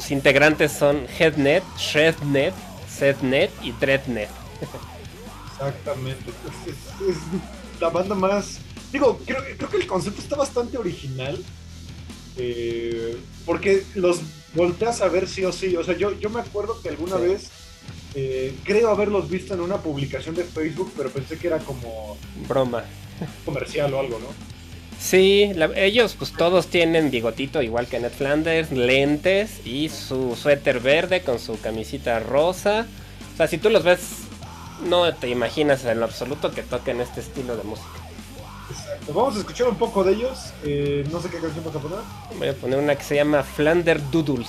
sus 0.00 0.10
integrantes 0.10 0.72
son 0.72 1.06
Headnet, 1.18 1.62
Shrednet, 1.78 2.54
Setnet 2.88 3.50
y 3.62 3.72
Dreadnet. 3.72 4.28
Exactamente. 5.52 6.30
Es, 6.66 6.72
es- 6.74 7.10
es 7.16 7.80
la 7.80 7.88
banda 7.88 8.14
más. 8.14 8.58
Digo, 8.92 9.18
creo, 9.26 9.42
creo 9.56 9.68
que 9.70 9.76
el 9.78 9.86
concepto 9.86 10.20
está 10.20 10.36
bastante 10.36 10.76
original. 10.78 11.42
eh, 12.38 13.16
porque 13.46 13.82
los 13.94 14.20
volteas 14.54 15.00
a 15.00 15.08
ver 15.08 15.26
sí 15.26 15.44
o 15.46 15.52
sí. 15.52 15.74
O 15.76 15.82
sea, 15.84 15.96
yo, 15.96 16.12
yo 16.20 16.28
me 16.28 16.40
acuerdo 16.40 16.80
que 16.82 16.90
alguna 16.90 17.16
Sí. 17.16 17.22
vez 17.22 17.48
eh, 18.14 18.54
creo 18.64 18.90
haberlos 18.90 19.30
visto 19.30 19.54
en 19.54 19.60
una 19.60 19.78
publicación 19.78 20.34
de 20.34 20.44
Facebook, 20.44 20.92
pero 20.96 21.08
pensé 21.10 21.38
que 21.38 21.46
era 21.46 21.58
como 21.60 22.16
Broma. 22.48 22.84
comercial 23.46 23.92
o 23.94 24.00
algo, 24.00 24.18
¿no? 24.18 24.26
Sí, 24.98 25.52
la- 25.54 25.70
ellos 25.76 26.14
pues 26.18 26.32
todos 26.32 26.66
tienen 26.68 27.10
bigotito 27.10 27.62
igual 27.62 27.86
que 27.86 28.00
Ned 28.00 28.10
Flanders, 28.12 28.72
lentes 28.72 29.64
y 29.66 29.88
su 29.88 30.34
suéter 30.36 30.80
verde 30.80 31.22
con 31.22 31.38
su 31.38 31.60
camisita 31.60 32.18
rosa. 32.20 32.86
O 33.34 33.36
sea, 33.36 33.46
si 33.46 33.58
tú 33.58 33.68
los 33.70 33.84
ves, 33.84 34.00
no 34.88 35.14
te 35.14 35.28
imaginas 35.28 35.84
en 35.84 36.00
lo 36.00 36.06
absoluto 36.06 36.50
que 36.50 36.62
toquen 36.62 37.00
este 37.00 37.20
estilo 37.20 37.56
de 37.56 37.62
música. 37.62 37.88
Exacto. 38.70 39.12
Vamos 39.12 39.36
a 39.36 39.38
escuchar 39.40 39.68
un 39.68 39.76
poco 39.76 40.02
de 40.02 40.14
ellos. 40.14 40.38
eh, 40.64 41.06
no 41.12 41.20
sé 41.20 41.28
qué 41.28 41.38
canción 41.38 41.64
vas 41.64 41.76
a 41.76 41.78
poner. 41.78 41.98
Voy 42.38 42.48
a 42.48 42.54
poner 42.54 42.78
una 42.78 42.96
que 42.96 43.04
se 43.04 43.14
llama 43.14 43.42
Flander 43.42 44.00
Doodles. 44.10 44.48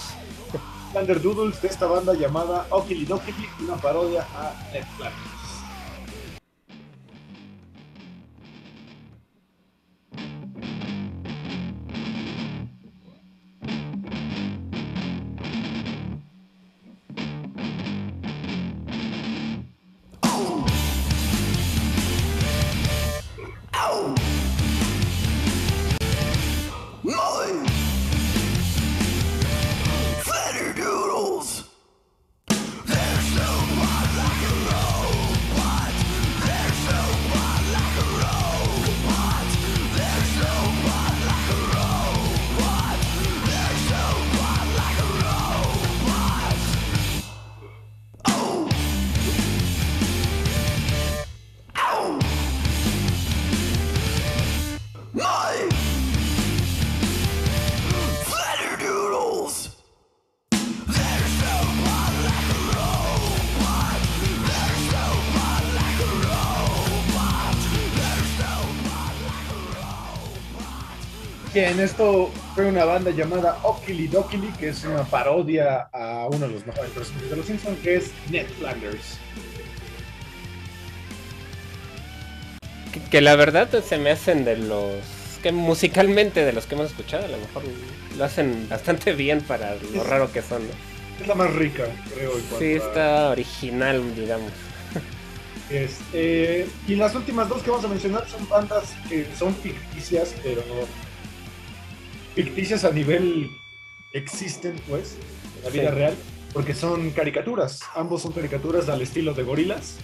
Thunder 0.93 1.21
Doodles 1.21 1.61
de 1.61 1.67
esta 1.67 1.85
banda 1.85 2.13
llamada 2.13 2.65
Okili 2.69 3.05
Dokili, 3.05 3.47
una 3.59 3.75
parodia 3.75 4.25
a 4.33 4.53
Ned 4.73 4.83
Flanders. 4.95 5.36
Bien, 71.57 71.79
esto 71.79 72.29
fue 72.53 72.67
una 72.67 72.85
banda 72.85 73.09
llamada 73.09 73.57
Okili 73.63 74.07
Dokili, 74.07 74.49
que 74.59 74.69
es 74.69 74.83
una 74.83 75.03
parodia 75.03 75.89
a 75.91 76.27
uno 76.27 76.47
de 76.47 76.53
los 76.53 76.67
mejores 76.67 76.91
personajes 76.91 77.31
de 77.31 77.35
los 77.35 77.47
Simpsons, 77.47 77.79
que 77.79 77.95
es 77.95 78.11
Ned 78.29 78.45
Flanders. 78.59 79.17
Que, 82.93 83.01
que 83.01 83.21
la 83.21 83.35
verdad 83.35 83.69
se 83.83 83.97
me 83.97 84.11
hacen 84.11 84.45
de 84.45 84.55
los 84.57 85.01
que 85.41 85.51
musicalmente 85.51 86.45
de 86.45 86.53
los 86.53 86.67
que 86.67 86.75
hemos 86.75 86.91
escuchado, 86.91 87.25
a 87.25 87.29
lo 87.29 87.39
mejor 87.39 87.63
lo 88.15 88.23
hacen 88.23 88.69
bastante 88.69 89.13
bien 89.13 89.41
para 89.41 89.73
lo 89.95 90.03
raro 90.03 90.31
que 90.31 90.43
son. 90.43 90.61
¿no? 90.61 90.73
Es 91.19 91.27
la 91.27 91.33
más 91.33 91.51
rica, 91.55 91.85
creo. 92.13 92.33
en 92.37 92.59
Sí, 92.59 92.73
a- 92.73 92.77
está 92.77 93.29
original, 93.29 94.15
digamos. 94.15 94.51
Es, 95.71 95.97
eh, 96.13 96.69
y 96.87 96.93
las 96.93 97.15
últimas 97.15 97.49
dos 97.49 97.63
que 97.63 97.71
vamos 97.71 97.83
a 97.83 97.87
mencionar 97.87 98.29
son 98.29 98.47
bandas 98.47 98.93
que 99.09 99.25
son 99.35 99.55
ficticias, 99.55 100.35
pero 100.43 100.61
ficticias 102.43 102.83
a 102.85 102.91
nivel 102.91 103.49
existen, 104.13 104.75
pues, 104.87 105.17
en 105.57 105.63
la 105.63 105.69
vida 105.71 105.89
Sí. 105.89 105.95
real, 105.95 106.13
porque 106.53 106.73
son 106.73 107.09
caricaturas. 107.11 107.81
Ambos 107.95 108.21
son 108.21 108.31
caricaturas 108.31 108.87
al 108.89 109.01
estilo 109.01 109.33
de 109.33 109.43
gorilas. 109.43 109.97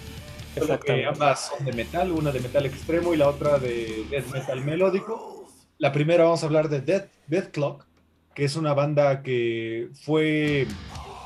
Exactamente. 0.56 1.08
ambas 1.08 1.50
son 1.50 1.66
de 1.66 1.74
metal, 1.74 2.12
una 2.12 2.32
de 2.32 2.40
metal 2.40 2.66
extremo 2.68 3.14
y 3.14 3.18
la 3.18 3.28
otra 3.28 3.58
de 3.58 4.06
death 4.12 4.28
metal 4.32 4.64
melódico. 4.64 5.48
La 5.80 5.92
primera 5.92 6.26
vamos 6.26 6.44
a 6.44 6.46
hablar 6.46 6.70
de 6.70 6.82
Death, 6.82 7.10
Death 7.28 7.50
Clock, 7.52 7.86
que 8.36 8.46
es 8.46 8.56
una 8.56 8.74
banda 8.76 9.24
que 9.24 9.90
fue 10.04 10.68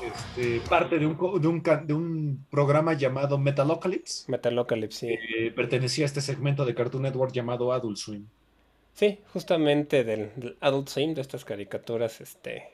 este, 0.02 0.60
parte 0.68 0.98
de 0.98 1.04
un, 1.06 1.16
de, 1.42 1.46
un, 1.48 1.62
de 1.86 1.92
un 1.94 2.46
programa 2.50 2.94
llamado 2.94 3.36
Metalocalypse, 3.38 4.24
Metalocalypse, 4.30 5.06
sí. 5.06 5.14
que 5.28 5.50
pertenecía 5.50 6.06
a 6.06 6.06
este 6.06 6.22
segmento 6.22 6.64
de 6.64 6.74
Cartoon 6.74 7.02
Network 7.02 7.32
llamado 7.32 7.72
Adult 7.72 7.98
Swim. 7.98 8.26
Sí, 8.98 9.20
justamente 9.32 10.02
del, 10.02 10.30
del 10.34 10.56
Adult 10.60 10.88
Swim, 10.88 11.14
de 11.14 11.20
estas 11.20 11.44
caricaturas 11.44 12.20
este, 12.20 12.64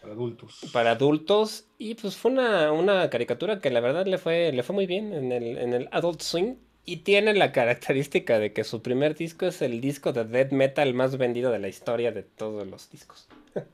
Para 0.00 0.12
adultos. 0.12 0.60
para 0.72 0.92
adultos. 0.92 1.64
Y 1.76 1.96
pues 1.96 2.16
fue 2.16 2.30
una, 2.30 2.70
una 2.70 3.10
caricatura 3.10 3.58
que 3.60 3.70
la 3.70 3.80
verdad 3.80 4.06
le 4.06 4.18
fue, 4.18 4.52
le 4.52 4.62
fue 4.62 4.74
muy 4.74 4.86
bien 4.86 5.12
en 5.12 5.32
el, 5.32 5.58
en 5.58 5.72
el 5.72 5.88
Adult 5.90 6.20
Swim. 6.20 6.56
Y 6.84 6.98
tiene 6.98 7.34
la 7.34 7.50
característica 7.52 8.38
de 8.38 8.52
que 8.52 8.62
su 8.62 8.80
primer 8.80 9.16
disco 9.16 9.46
es 9.46 9.60
el 9.60 9.80
disco 9.80 10.12
de 10.12 10.24
death 10.24 10.52
metal 10.52 10.94
más 10.94 11.18
vendido 11.18 11.50
de 11.50 11.58
la 11.58 11.68
historia 11.68 12.12
de 12.12 12.22
todos 12.22 12.66
los 12.68 12.88
discos. 12.90 13.28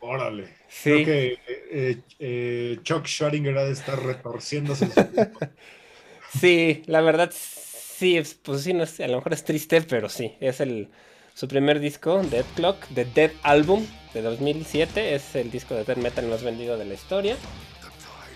Órale. 0.00 0.48
Sí. 0.68 0.90
Creo 0.90 1.04
que 1.04 1.38
eh, 1.70 1.98
eh, 2.20 2.78
Chuck 2.84 3.06
Schrodinger 3.06 3.58
ha 3.58 3.64
de 3.64 3.72
estar 3.72 4.00
retorciéndose. 4.00 4.88
Sí, 6.40 6.82
la 6.86 7.00
verdad, 7.00 7.32
sí, 7.32 8.16
es- 8.16 8.34
pues 8.34 8.62
sí, 8.62 8.72
no 8.72 8.82
es- 8.84 9.00
a 9.00 9.08
lo 9.08 9.16
mejor 9.16 9.32
es 9.32 9.44
triste, 9.44 9.82
pero 9.82 10.08
sí, 10.08 10.34
es 10.40 10.60
el 10.60 10.88
su 11.34 11.48
primer 11.48 11.80
disco, 11.80 12.22
Dead 12.22 12.44
Clock, 12.54 12.86
The 12.94 13.04
Dead 13.04 13.32
Album 13.42 13.84
de 14.14 14.22
2007, 14.22 15.16
es 15.16 15.34
el 15.34 15.50
disco 15.50 15.74
de 15.74 15.84
death 15.84 15.98
metal 15.98 16.26
más 16.26 16.44
vendido 16.44 16.78
de 16.78 16.84
la 16.84 16.94
historia. 16.94 17.36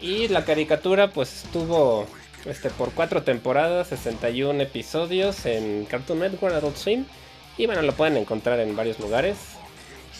Y 0.01 0.29
la 0.29 0.45
caricatura 0.45 1.11
pues 1.13 1.45
estuvo 1.45 2.07
este, 2.45 2.71
por 2.71 2.91
cuatro 2.93 3.23
temporadas, 3.23 3.89
61 3.89 4.61
episodios 4.63 5.47
en 5.47 5.85
Cartoon 5.85 6.19
Network, 6.19 6.55
Adult 6.55 6.77
Swim. 6.77 7.05
Y 7.57 7.67
bueno, 7.67 7.83
lo 7.83 7.93
pueden 7.93 8.17
encontrar 8.17 8.59
en 8.59 8.75
varios 8.75 8.99
lugares. 8.99 9.39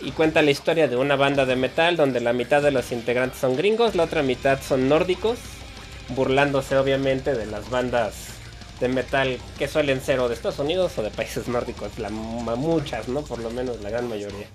Y 0.01 0.13
cuenta 0.13 0.43
la 0.43 0.53
historia 0.53 0.87
de 0.87 0.97
una 0.97 1.17
banda 1.17 1.45
de 1.47 1.57
metal 1.57 1.97
donde 1.97 2.21
la 2.21 2.33
mitad 2.33 2.63
de 2.63 2.71
los 2.71 2.93
integrantes 2.93 3.41
son 3.41 3.57
gringos, 3.57 3.97
la 3.97 4.05
otra 4.05 4.23
mitad 4.23 4.61
son 4.63 4.89
nórdicos 4.89 5.41
burlándose 6.15 6.77
obviamente 6.77 7.35
de 7.35 7.47
las 7.47 7.69
bandas 7.69 8.38
de 8.81 8.89
metal 8.89 9.39
que 9.59 9.67
suelen 9.69 10.01
ser 10.01 10.21
o 10.21 10.29
de 10.29 10.35
Estados 10.35 10.59
Unidos 10.61 10.97
o 10.99 11.03
de 11.03 11.11
países 11.11 11.49
nórdicos, 11.49 11.99
la, 11.99 12.11
muchas, 12.11 13.09
¿no? 13.09 13.23
Por 13.23 13.41
lo 13.41 13.51
menos 13.51 13.81
la 13.81 13.91
gran 13.91 14.09
mayoría. 14.09 14.47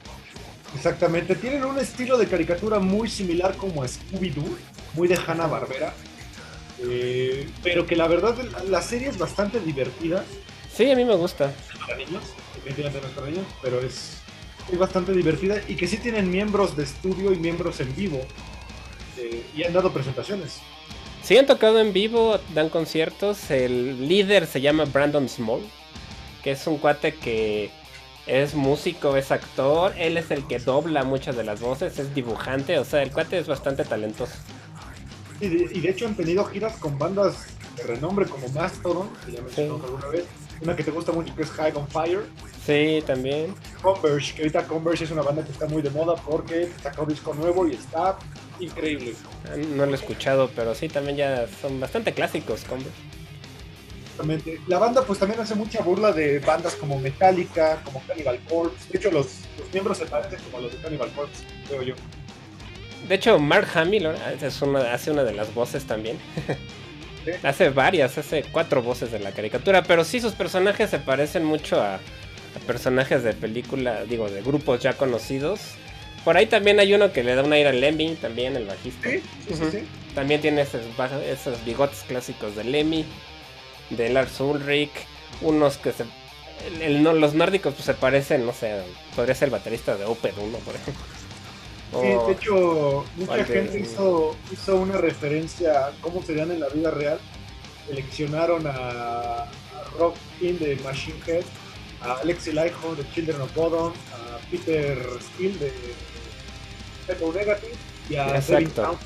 Exactamente. 0.75 1.35
Tienen 1.35 1.63
un 1.65 1.77
estilo 1.77 2.17
de 2.17 2.27
caricatura 2.27 2.79
muy 2.79 3.09
similar 3.09 3.55
como 3.57 3.83
a 3.83 3.87
Scooby-Doo, 3.87 4.57
muy 4.93 5.07
de 5.07 5.15
Hanna-Barbera. 5.17 5.93
eh, 6.85 7.47
pero 7.61 7.85
que 7.85 7.95
la 7.95 8.07
verdad 8.07 8.35
la- 8.67 8.81
serie 8.81 9.07
es 9.07 9.17
bastante 9.17 9.59
divertida 9.59 10.25
Sí, 10.75 10.89
a 10.91 10.95
mí 10.95 11.05
me 11.05 11.15
gusta. 11.15 11.53
para 11.79 11.95
niños, 11.95 12.23
definitivamente 12.55 13.07
para 13.15 13.27
niños, 13.27 13.45
pero 13.61 13.79
es, 13.79 14.17
es 14.71 14.77
bastante 14.79 15.11
divertida 15.13 15.61
y 15.67 15.75
que 15.75 15.87
sí 15.87 15.97
tienen 15.97 16.29
miembros 16.31 16.75
de 16.75 16.83
estudio 16.83 17.31
y 17.31 17.37
miembros 17.37 17.79
en 17.79 17.95
vivo 17.95 18.19
eh, 19.17 19.43
y 19.55 19.63
han 19.63 19.71
dado 19.71 19.93
presentaciones. 19.93 20.57
Sí 21.23 21.37
han 21.37 21.45
tocado 21.45 21.79
en 21.79 21.93
vivo, 21.93 22.39
dan 22.53 22.69
conciertos. 22.69 23.49
El 23.49 24.07
líder 24.07 24.45
se 24.45 24.61
llama 24.61 24.85
Brandon 24.85 25.29
Small, 25.29 25.61
que 26.43 26.51
es 26.51 26.67
un 26.67 26.77
cuate 26.77 27.15
que 27.15 27.71
es 28.27 28.55
músico, 28.55 29.15
es 29.15 29.31
actor. 29.31 29.93
Él 29.97 30.17
es 30.17 30.31
el 30.31 30.45
que 30.47 30.59
dobla 30.59 31.03
muchas 31.03 31.35
de 31.37 31.43
las 31.45 31.61
voces, 31.61 31.97
es 31.97 32.13
dibujante, 32.13 32.77
o 32.77 32.85
sea, 32.85 33.01
el 33.03 33.11
cuate 33.11 33.37
es 33.39 33.47
bastante 33.47 33.85
talentoso. 33.85 34.33
Y 35.39 35.47
de, 35.47 35.69
y 35.77 35.79
de 35.81 35.89
hecho 35.89 36.07
han 36.07 36.15
tenido 36.15 36.43
giras 36.45 36.75
con 36.77 36.97
bandas 36.99 37.47
de 37.77 37.83
renombre 37.83 38.25
como 38.25 38.47
Mastodon, 38.49 39.09
que 39.25 39.31
ya 39.33 39.41
mencionamos 39.41 39.81
Sí. 39.81 39.87
alguna 39.87 40.07
vez. 40.07 40.25
Una 40.61 40.75
que 40.75 40.83
te 40.83 40.91
gusta 40.91 41.11
mucho 41.11 41.35
que 41.35 41.43
es 41.43 41.49
High 41.51 41.73
on 41.75 41.87
Fire. 41.87 42.23
Sí, 42.65 43.03
también. 43.05 43.53
Converge, 43.81 44.33
que 44.35 44.41
ahorita 44.43 44.65
Converge 44.67 45.03
es 45.03 45.11
una 45.11 45.21
banda 45.21 45.43
que 45.43 45.51
está 45.51 45.67
muy 45.67 45.81
de 45.81 45.89
moda 45.89 46.15
porque 46.15 46.69
sacó 46.81 47.03
un 47.03 47.09
disco 47.09 47.33
nuevo 47.33 47.67
y 47.67 47.73
está 47.73 48.17
increíble. 48.59 49.13
No 49.75 49.85
lo 49.85 49.91
he 49.91 49.95
escuchado, 49.95 50.49
pero 50.55 50.73
sí, 50.73 50.87
también 50.87 51.17
ya 51.17 51.45
son 51.61 51.79
bastante 51.79 52.13
clásicos, 52.13 52.63
Converse. 52.63 52.91
Exactamente. 54.11 54.61
La 54.67 54.77
banda 54.79 55.03
pues 55.03 55.19
también 55.19 55.41
hace 55.41 55.55
mucha 55.55 55.81
burla 55.81 56.11
de 56.11 56.39
bandas 56.39 56.75
como 56.75 56.99
Metallica, 56.99 57.81
como 57.83 58.01
Cannibal 58.07 58.39
Corpse. 58.47 58.85
De 58.91 58.99
hecho 58.99 59.11
los, 59.11 59.27
los 59.57 59.71
miembros 59.73 59.97
se 59.97 60.05
parecen 60.05 60.39
como 60.49 60.61
los 60.61 60.71
de 60.71 60.77
Cannibal 60.77 61.09
Corpse, 61.13 61.43
creo 61.67 61.81
yo. 61.81 61.95
De 63.07 63.15
hecho, 63.15 63.37
Mark 63.39 63.67
Hamill 63.75 64.05
ahora 64.05 64.33
es 64.41 64.61
una- 64.61 64.93
hace 64.93 65.11
una 65.11 65.23
de 65.25 65.33
las 65.33 65.53
voces 65.53 65.83
también. 65.85 66.17
hace 67.43 67.69
varias, 67.69 68.17
hace 68.17 68.43
cuatro 68.51 68.81
voces 68.81 69.11
de 69.11 69.19
la 69.19 69.31
caricatura, 69.31 69.83
pero 69.83 70.03
sí 70.05 70.21
sus 70.21 70.33
personajes 70.33 70.89
se 70.89 70.99
parecen 70.99 71.43
mucho 71.43 71.81
a, 71.81 71.99
a 72.55 72.59
personajes 72.59 73.23
de 73.23 73.33
película, 73.33 74.03
digo, 74.05 74.29
de 74.29 74.41
grupos 74.41 74.79
ya 74.81 74.93
conocidos. 74.93 75.59
Por 76.23 76.37
ahí 76.37 76.45
también 76.45 76.79
hay 76.79 76.93
uno 76.93 77.11
que 77.11 77.23
le 77.23 77.35
da 77.35 77.43
un 77.43 77.51
aire 77.53 77.69
a 77.69 77.73
Lemmy, 77.73 78.15
también 78.15 78.55
el 78.55 78.65
bajista. 78.65 79.09
Sí, 79.09 79.21
sí, 79.47 79.55
sí. 79.71 79.83
También 80.15 80.41
tiene 80.41 80.61
esos, 80.61 80.81
esos 81.27 81.65
bigotes 81.65 81.99
clásicos 82.07 82.55
de 82.55 82.63
Lemmy, 82.63 83.05
de 83.89 84.09
Lars 84.09 84.39
Ulrich, 84.39 84.91
unos 85.41 85.77
que 85.77 85.91
se... 85.91 86.03
el- 86.67 86.81
el- 86.81 87.03
no, 87.03 87.13
los 87.13 87.33
nórdicos 87.33 87.73
pues, 87.73 87.85
se 87.85 87.93
parecen, 87.93 88.45
no 88.45 88.53
sé, 88.53 88.81
podría 89.15 89.35
ser 89.35 89.47
el 89.47 89.51
baterista 89.51 89.97
de 89.97 90.05
Opeth 90.05 90.37
1, 90.37 90.57
por 90.59 90.75
ejemplo. 90.75 91.03
Sí, 92.01 92.07
de 92.27 92.31
hecho, 92.33 93.05
mucha 93.17 93.35
de- 93.37 93.43
gente 93.45 93.79
hizo, 93.79 94.35
hizo 94.51 94.75
una 94.77 94.97
referencia 94.97 95.87
a 95.87 95.91
cómo 96.01 96.23
serían 96.23 96.51
en 96.51 96.59
la 96.61 96.69
vida 96.69 96.89
real. 96.91 97.19
Seleccionaron 97.87 98.65
a, 98.65 98.71
a 98.71 99.47
Rob 99.99 100.13
King 100.39 100.53
de 100.59 100.77
Machine 100.77 101.19
Head, 101.27 101.43
a 102.03 102.13
Alexi 102.21 102.51
Laiho 102.51 102.95
de 102.95 103.09
Children 103.13 103.41
of 103.41 103.55
Bodom, 103.55 103.93
a 104.13 104.37
Peter 104.51 104.97
Steele 105.21 105.57
de 105.57 105.73
Echo 107.07 107.33
Negative 107.33 107.73
y 108.09 108.15
a 108.15 108.35
Exacto. 108.35 108.97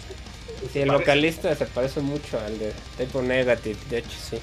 Sí, 0.72 0.80
el 0.80 0.92
vocalista 0.92 1.56
se 1.56 1.66
parece 1.66 2.00
mucho 2.00 2.40
al 2.40 2.58
de 2.58 2.74
Typo 2.98 3.22
Negative, 3.22 3.78
de 3.90 3.98
hecho 4.00 4.18
sí. 4.30 4.40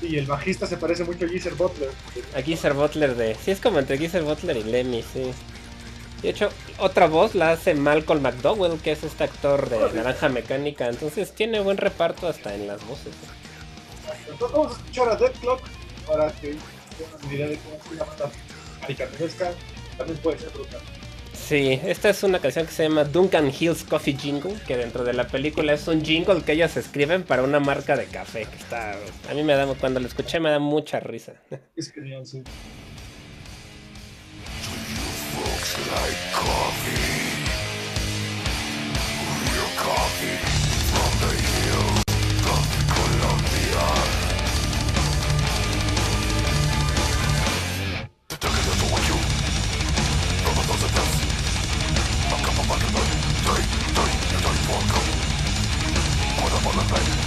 Y 0.00 0.16
el 0.18 0.26
bajista 0.26 0.66
se 0.66 0.76
parece 0.76 1.04
mucho 1.04 1.24
a 1.26 1.28
Geezer 1.28 1.54
Butler. 1.54 1.90
A 2.34 2.42
Geezer 2.42 2.74
Butler 2.74 3.14
de... 3.14 3.34
Sí, 3.34 3.50
es 3.50 3.60
como 3.60 3.78
entre 3.78 3.98
Geezer 3.98 4.22
Butler 4.22 4.56
y 4.56 4.64
Lemmy, 4.64 5.02
sí. 5.02 5.32
De 6.22 6.30
hecho, 6.30 6.48
otra 6.78 7.06
voz 7.06 7.34
la 7.34 7.52
hace 7.52 7.74
Malcolm 7.74 8.22
McDowell, 8.22 8.80
que 8.80 8.92
es 8.92 9.04
este 9.04 9.24
actor 9.24 9.68
de 9.68 9.78
Naranja 9.92 10.30
Mecánica. 10.30 10.88
Entonces 10.88 11.32
tiene 11.32 11.60
buen 11.60 11.76
reparto 11.76 12.26
hasta 12.26 12.54
en 12.54 12.66
las 12.66 12.82
voces. 12.86 13.12
Entonces 14.30 14.56
vamos 14.56 14.72
a 14.72 14.78
escuchar 14.78 15.08
a 15.10 15.16
Dead 15.16 15.32
Clock 15.40 15.60
para 16.06 16.32
que 16.32 16.56
una 17.22 17.34
idea 17.34 17.48
de 17.48 17.58
cómo 17.58 17.76
es 17.76 17.92
una 17.92 18.04
banda 18.04 18.30
caricaturesca. 18.80 19.52
También 19.96 20.18
puede 20.18 20.38
ser 20.38 20.50
brutal. 20.50 20.80
Sí, 21.32 21.78
esta 21.84 22.08
es 22.08 22.22
una 22.22 22.38
canción 22.38 22.64
que 22.64 22.72
se 22.72 22.84
llama 22.84 23.04
Duncan 23.04 23.52
Hills 23.58 23.84
Coffee 23.84 24.16
Jingle, 24.16 24.54
que 24.66 24.76
dentro 24.76 25.04
de 25.04 25.12
la 25.12 25.26
película 25.26 25.74
es 25.74 25.86
un 25.88 26.02
jingle 26.02 26.42
que 26.42 26.52
ellos 26.52 26.74
escriben 26.76 27.22
para 27.22 27.42
una 27.42 27.60
marca 27.60 27.96
de 27.96 28.06
café, 28.06 28.46
que 28.46 28.56
está... 28.56 28.92
A 29.28 29.34
mí 29.34 29.42
me 29.42 29.54
da... 29.54 29.66
Cuando 29.74 30.00
lo 30.00 30.06
escuché 30.06 30.40
me 30.40 30.50
da 30.50 30.58
mucha 30.58 31.00
risa. 31.00 31.34
Es 31.76 31.92
genial, 31.92 32.24
sí. 32.24 32.42
on 56.66 56.76
the 56.76 56.82
face. 56.94 57.23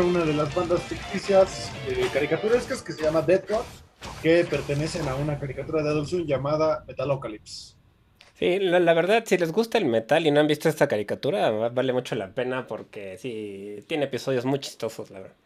Una 0.00 0.24
de 0.24 0.34
las 0.34 0.54
bandas 0.54 0.82
ficticias 0.82 1.70
eh, 1.88 2.06
caricaturescas 2.12 2.82
que 2.82 2.92
se 2.92 3.02
llama 3.02 3.22
Dead 3.22 3.44
God, 3.48 3.64
que 4.22 4.44
pertenecen 4.44 5.06
a 5.08 5.14
una 5.14 5.38
caricatura 5.38 5.82
de 5.82 5.90
Adult 5.90 6.08
Swim 6.08 6.26
llamada 6.26 6.84
Metalocalypse. 6.86 7.74
Sí, 8.34 8.58
la, 8.58 8.80
la 8.80 8.94
verdad, 8.94 9.24
si 9.26 9.36
les 9.36 9.52
gusta 9.52 9.76
el 9.78 9.84
metal 9.84 10.26
y 10.26 10.30
no 10.30 10.40
han 10.40 10.46
visto 10.46 10.68
esta 10.68 10.88
caricatura, 10.88 11.50
va- 11.50 11.68
vale 11.68 11.92
mucho 11.92 12.14
la 12.14 12.34
pena 12.34 12.66
porque 12.66 13.18
sí, 13.18 13.76
tiene 13.86 14.04
episodios 14.04 14.44
muy 14.46 14.58
chistosos, 14.60 15.10
la 15.10 15.20
verdad. 15.20 15.36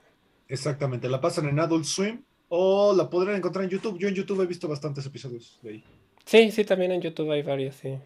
Exactamente, 0.49 1.09
la 1.09 1.21
pasan 1.21 1.49
en 1.49 1.59
Adult 1.59 1.85
Swim 1.85 2.23
o 2.49 2.95
la 2.95 3.11
podrán 3.11 3.37
encontrar 3.37 3.65
en 3.65 3.71
YouTube. 3.71 3.99
Yo 3.99 4.09
en 4.09 4.15
YouTube 4.15 4.43
he 4.43 4.47
visto 4.47 4.69
bastantes 4.69 5.05
episodios 5.07 5.59
de 5.63 5.71
ahí. 5.71 5.85
Sí, 6.25 6.51
sí, 6.53 6.65
también 6.65 6.93
en 6.93 7.01
YouTube 7.01 7.31
hay 7.33 7.43
varios, 7.43 7.75
sí. 7.77 7.99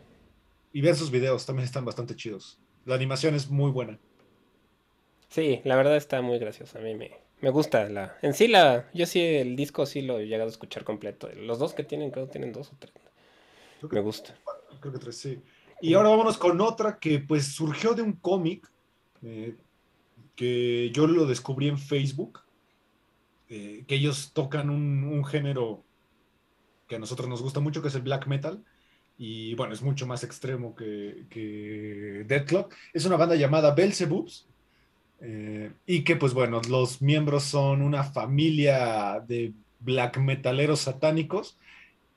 Y 0.73 0.81
ver 0.81 0.95
sus 0.97 1.11
videos 1.11 1.45
también 1.45 1.65
están 1.65 1.85
bastante 1.85 2.17
chidos. 2.17 2.59
La 2.87 2.95
animación 2.95 3.35
es 3.35 3.51
muy 3.51 3.71
buena. 3.71 3.99
Sí, 5.29 5.61
la 5.65 5.77
verdad 5.77 5.97
está 5.97 6.21
muy 6.23 6.39
graciosa. 6.39 6.79
A 6.79 6.83
mí 6.83 6.95
me, 6.95 7.11
me 7.41 7.51
gusta 7.51 7.89
la. 7.89 8.17
En 8.23 8.35
sí, 8.35 8.49
la. 8.49 8.89
Yo 8.95 9.07
sí, 9.07 9.21
el 9.21 9.57
disco 9.57 9.87
sí 9.87 10.03
lo 10.03 10.19
he 10.19 10.27
llegado 10.27 10.49
a 10.49 10.53
escuchar 10.53 10.85
completo. 10.85 11.29
Los 11.35 11.59
dos 11.59 11.75
que 11.75 11.85
tienen, 11.85 12.11
creo 12.11 12.27
que 12.27 12.33
tienen 12.33 12.53
dos 12.53 12.73
o 12.73 12.77
tres. 12.79 12.93
Creo 13.79 13.91
que- 13.91 13.97
Me 13.97 14.03
gusta. 14.03 14.35
Creo 14.81 14.93
que 14.93 14.99
tres, 14.99 15.19
sí. 15.19 15.41
Y 15.81 15.95
ahora 15.95 16.09
vámonos 16.11 16.39
con 16.39 16.61
otra 16.61 16.99
que 16.99 17.21
pues 17.21 17.47
surgió 17.55 17.95
de 17.95 18.03
un 18.03 18.15
cómic 18.15 18.69
eh, 19.23 19.55
que 20.35 20.91
yo 20.93 21.07
lo 21.07 21.27
descubrí 21.27 21.69
en 21.69 21.79
Facebook, 21.79 22.41
eh, 23.49 23.85
que 23.87 23.95
ellos 23.95 24.33
tocan 24.33 24.71
un, 24.71 25.05
un 25.05 25.25
género 25.25 25.85
que 26.89 26.97
a 26.97 26.99
nosotros 26.99 27.29
nos 27.29 27.43
gusta 27.43 27.61
mucho, 27.61 27.83
que 27.83 27.89
es 27.89 27.95
el 27.95 28.03
black 28.03 28.27
metal. 28.27 28.65
Y 29.19 29.55
bueno, 29.57 29.73
es 29.75 29.83
mucho 29.83 30.07
más 30.07 30.23
extremo 30.25 30.75
que, 30.75 31.27
que 31.29 32.25
Dead 32.27 32.47
Clock. 32.47 32.75
Es 32.93 33.05
una 33.05 33.17
banda 33.17 33.35
llamada 33.35 33.75
Belzebubs. 33.75 34.47
Eh, 35.21 35.73
y 35.87 36.05
que 36.05 36.17
pues 36.17 36.35
bueno, 36.35 36.61
los 36.69 37.03
miembros 37.03 37.45
son 37.45 37.83
una 37.83 38.05
familia 38.05 39.21
de 39.27 39.53
black 39.81 40.19
metaleros 40.19 40.81
satánicos 40.81 41.59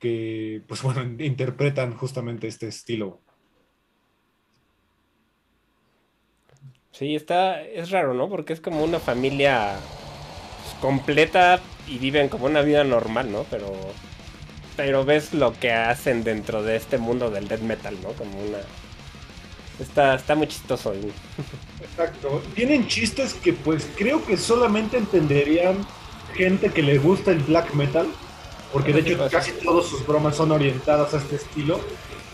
que, 0.01 0.61
pues 0.67 0.81
bueno, 0.83 1.03
interpretan 1.23 1.95
justamente 1.95 2.47
este 2.47 2.67
estilo. 2.67 3.21
Sí, 6.91 7.15
está. 7.15 7.61
Es 7.63 7.89
raro, 7.91 8.13
¿no? 8.13 8.27
Porque 8.27 8.51
es 8.51 8.59
como 8.59 8.83
una 8.83 8.99
familia 8.99 9.75
pues, 10.63 10.75
completa 10.81 11.61
y 11.87 11.97
viven 11.99 12.27
como 12.27 12.45
una 12.45 12.61
vida 12.61 12.83
normal, 12.83 13.31
¿no? 13.31 13.45
Pero. 13.49 13.73
Pero 14.77 15.05
ves 15.05 15.33
lo 15.33 15.53
que 15.59 15.71
hacen 15.71 16.23
dentro 16.23 16.63
de 16.63 16.75
este 16.77 16.97
mundo 16.97 17.29
del 17.29 17.47
death 17.47 17.61
metal, 17.61 17.97
¿no? 18.01 18.09
Como 18.13 18.39
una. 18.39 18.59
Está, 19.81 20.15
está 20.15 20.35
muy 20.35 20.47
chistoso. 20.47 20.93
Exacto. 21.81 22.41
Tienen 22.55 22.87
chistes 22.87 23.33
que 23.33 23.53
pues 23.53 23.87
creo 23.97 24.23
que 24.25 24.37
solamente 24.37 24.97
entenderían 24.97 25.85
gente 26.35 26.69
que 26.69 26.83
le 26.83 26.97
gusta 26.99 27.31
el 27.31 27.39
black 27.39 27.73
metal, 27.73 28.07
porque 28.71 28.93
de 28.93 29.01
hecho 29.01 29.27
casi 29.29 29.51
todas 29.53 29.85
sus 29.87 30.05
bromas 30.05 30.35
son 30.35 30.51
orientadas 30.51 31.13
a 31.13 31.17
este 31.17 31.35
estilo, 31.37 31.79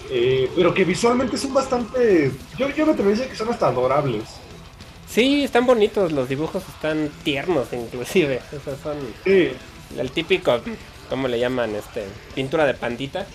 eh, 0.09 0.51
pero 0.55 0.73
que 0.73 0.83
visualmente 0.83 1.37
son 1.37 1.53
bastante, 1.53 2.31
yo, 2.57 2.69
yo 2.69 2.85
me 2.85 2.91
atrevería 2.91 3.15
a 3.15 3.19
decir 3.19 3.31
que 3.31 3.37
son 3.37 3.49
hasta 3.49 3.67
adorables. 3.67 4.23
Sí, 5.09 5.45
están 5.45 5.65
bonitos, 5.65 6.11
los 6.11 6.27
dibujos 6.27 6.63
están 6.67 7.09
tiernos 7.23 7.67
inclusive. 7.71 8.41
O 8.55 8.63
sea, 8.63 8.75
son 8.83 8.97
Sí, 9.23 9.51
el 9.97 10.11
típico, 10.11 10.59
¿cómo 11.09 11.27
le 11.29 11.39
llaman? 11.39 11.73
Este, 11.75 12.03
pintura 12.35 12.65
de 12.65 12.73
pandita 12.73 13.25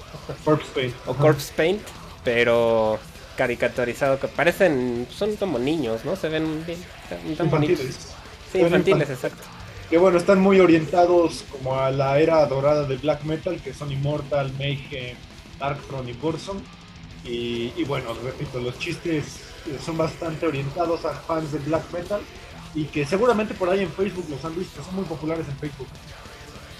Corpse 0.45 0.69
Paint. 0.75 0.95
o 1.07 1.15
corpse 1.15 1.53
paint, 1.57 1.81
pero 2.23 2.99
caricaturizado, 3.37 4.19
que 4.21 4.29
parecen, 4.29 5.07
son 5.11 5.37
como 5.37 5.59
niños, 5.59 6.05
¿no? 6.05 6.17
Se 6.17 6.29
ven 6.29 6.65
bien, 6.67 6.79
están, 7.03 7.31
están 7.31 7.51
bonitos. 7.51 7.81
Infantiles. 7.81 8.15
Sí, 8.53 8.59
infantiles, 8.59 8.87
infantiles. 8.87 9.11
exacto. 9.11 9.43
Que 9.91 9.99
bueno, 9.99 10.19
están 10.19 10.41
muy 10.41 10.61
orientados 10.61 11.45
como 11.51 11.79
a 11.79 11.91
la 11.91 12.19
era 12.19 12.45
dorada 12.47 12.85
del 12.85 12.99
black 12.99 13.25
metal, 13.25 13.61
que 13.63 13.75
son 13.75 13.93
Immortal, 13.93 14.53
Mayhem, 14.59 15.17
Darkthrone 15.59 16.11
y 16.11 16.15
Burzum. 16.15 16.61
Y, 17.25 17.73
y 17.77 17.85
bueno, 17.85 18.15
repito, 18.25 18.59
los 18.59 18.79
chistes 18.79 19.41
eh, 19.67 19.79
son 19.85 19.97
bastante 19.97 20.47
orientados 20.47 21.05
a 21.05 21.13
fans 21.13 21.53
del 21.53 21.63
black 21.63 21.85
metal 21.93 22.21
y 22.75 22.85
que 22.85 23.05
seguramente 23.07 23.55
por 23.55 23.69
ahí 23.71 23.81
en 23.81 23.93
Facebook 23.93 24.27
los 24.29 24.45
han 24.45 24.57
visto, 24.57 24.83
son 24.83 24.97
muy 24.97 25.05
populares 25.05 25.47
en 25.49 25.57
Facebook. 25.59 25.89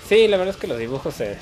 Sí, 0.09 0.27
la 0.27 0.37
verdad 0.37 0.55
es 0.55 0.61
que 0.61 0.67
los 0.67 0.79
dibujos 0.79 1.15
se... 1.15 1.39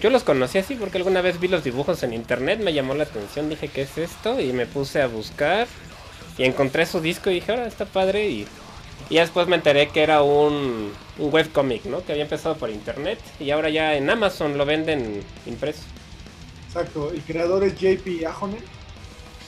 Yo 0.00 0.10
los 0.10 0.24
conocí 0.24 0.58
así 0.58 0.76
porque 0.76 0.98
alguna 0.98 1.22
vez 1.22 1.40
vi 1.40 1.48
los 1.48 1.64
dibujos 1.64 2.02
en 2.04 2.12
internet, 2.12 2.60
me 2.60 2.72
llamó 2.72 2.94
la 2.94 3.04
atención, 3.04 3.48
dije, 3.48 3.68
¿qué 3.68 3.82
es 3.82 3.98
esto? 3.98 4.40
Y 4.40 4.52
me 4.52 4.66
puse 4.66 5.02
a 5.02 5.08
buscar 5.08 5.66
y 6.36 6.44
encontré 6.44 6.86
su 6.86 7.00
disco 7.00 7.30
y 7.30 7.34
dije, 7.34 7.52
ahora 7.52 7.66
está 7.66 7.86
padre 7.86 8.28
y... 8.28 8.48
Y 9.10 9.16
después 9.16 9.48
me 9.48 9.56
enteré 9.56 9.90
que 9.90 10.02
era 10.02 10.22
un, 10.22 10.98
un 11.16 11.32
webcomic, 11.34 11.86
¿no? 11.86 12.04
Que 12.04 12.12
había 12.12 12.24
empezado 12.24 12.58
por 12.58 12.70
internet 12.70 13.18
y 13.38 13.50
ahora 13.50 13.70
ya 13.70 13.96
en 13.96 14.10
Amazon 14.10 14.58
lo 14.58 14.66
venden 14.66 15.26
impreso. 15.46 15.88
Exacto, 16.66 17.10
el 17.12 17.22
creador 17.24 17.64
es 17.64 17.74
JP 17.78 18.26
Ahonen, 18.26 18.64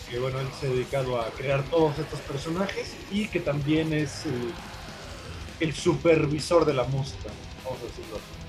que 0.09 0.19
bueno, 0.19 0.41
él 0.41 0.49
se 0.59 0.67
ha 0.67 0.71
dedicado 0.71 1.21
a 1.21 1.31
crear 1.33 1.63
todos 1.71 1.99
estos 1.99 2.21
personajes 2.23 2.97
y 3.11 3.29
que 3.29 3.41
también 3.41 3.93
es 3.93 4.27
el, 4.27 4.55
el 5.61 5.75
supervisor 5.75 6.65
de 6.65 6.75
la 6.75 6.85
música, 6.85 7.31
vamos 7.65 7.83
a 7.83 7.87
decirlo 7.87 8.17
así. 8.17 8.40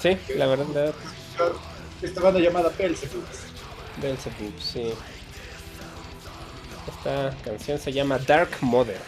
Sí, 0.00 0.16
la 0.36 0.46
verdad, 0.46 0.94
Esta 2.02 2.20
banda 2.20 2.40
llamada 2.40 2.70
Belzebub. 2.76 3.24
Beelzebub, 4.00 4.60
sí. 4.60 4.92
Esta 6.88 7.36
canción 7.44 7.78
se 7.78 7.92
llama 7.92 8.18
Dark 8.18 8.50
Mother. 8.60 9.00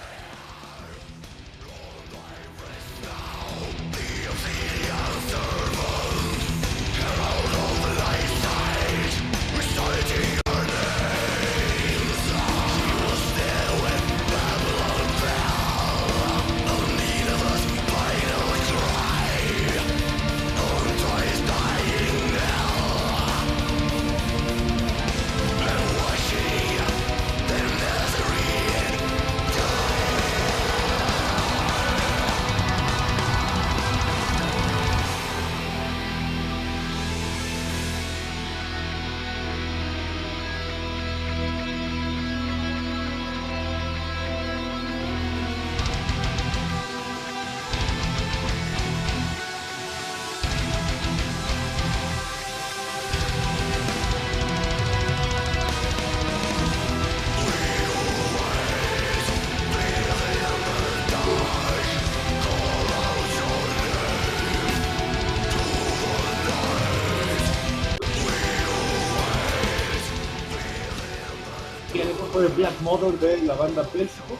Black 72.56 72.80
Mother 72.82 73.12
de 73.18 73.38
la 73.42 73.54
banda 73.54 73.82
Belzebub, 73.92 74.38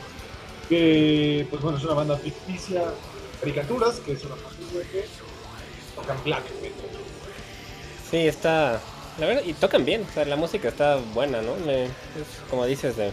que 0.68 1.46
pues 1.50 1.62
bueno, 1.62 1.78
es 1.78 1.84
una 1.84 1.94
banda 1.94 2.16
ficticia, 2.16 2.84
caricaturas, 3.40 4.00
que 4.00 4.12
es 4.12 4.24
una 4.24 4.36
familia 4.36 4.82
que 4.90 5.06
tocan 5.96 6.16
black 6.24 6.44
metal. 6.62 6.86
Sí, 8.10 8.26
está. 8.26 8.80
La 9.18 9.26
verdad, 9.26 9.42
y 9.44 9.52
tocan 9.54 9.84
bien, 9.84 10.06
o 10.08 10.14
sea, 10.14 10.24
la 10.24 10.36
música 10.36 10.68
está 10.68 10.96
buena, 11.14 11.42
¿no? 11.42 11.54
Me- 11.66 11.84
es 11.86 11.90
como 12.48 12.64
dices, 12.64 12.96
de, 12.96 13.12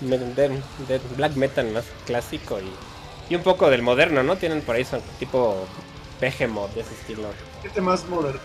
me- 0.00 0.18
de, 0.18 0.48
de 0.86 1.00
black 1.16 1.34
metal 1.34 1.70
más 1.72 1.84
clásico 2.06 2.58
y, 2.60 3.32
y 3.32 3.36
un 3.36 3.42
poco 3.42 3.68
del 3.70 3.82
moderno, 3.82 4.22
¿no? 4.22 4.36
Tienen 4.36 4.62
por 4.62 4.76
ahí 4.76 4.84
son 4.84 5.00
tipo 5.18 5.66
Behemoth 6.20 6.72
de 6.74 6.82
ese 6.82 6.94
estilo. 6.94 7.28
Este 7.64 7.80
más 7.80 8.06
moderno. 8.08 8.40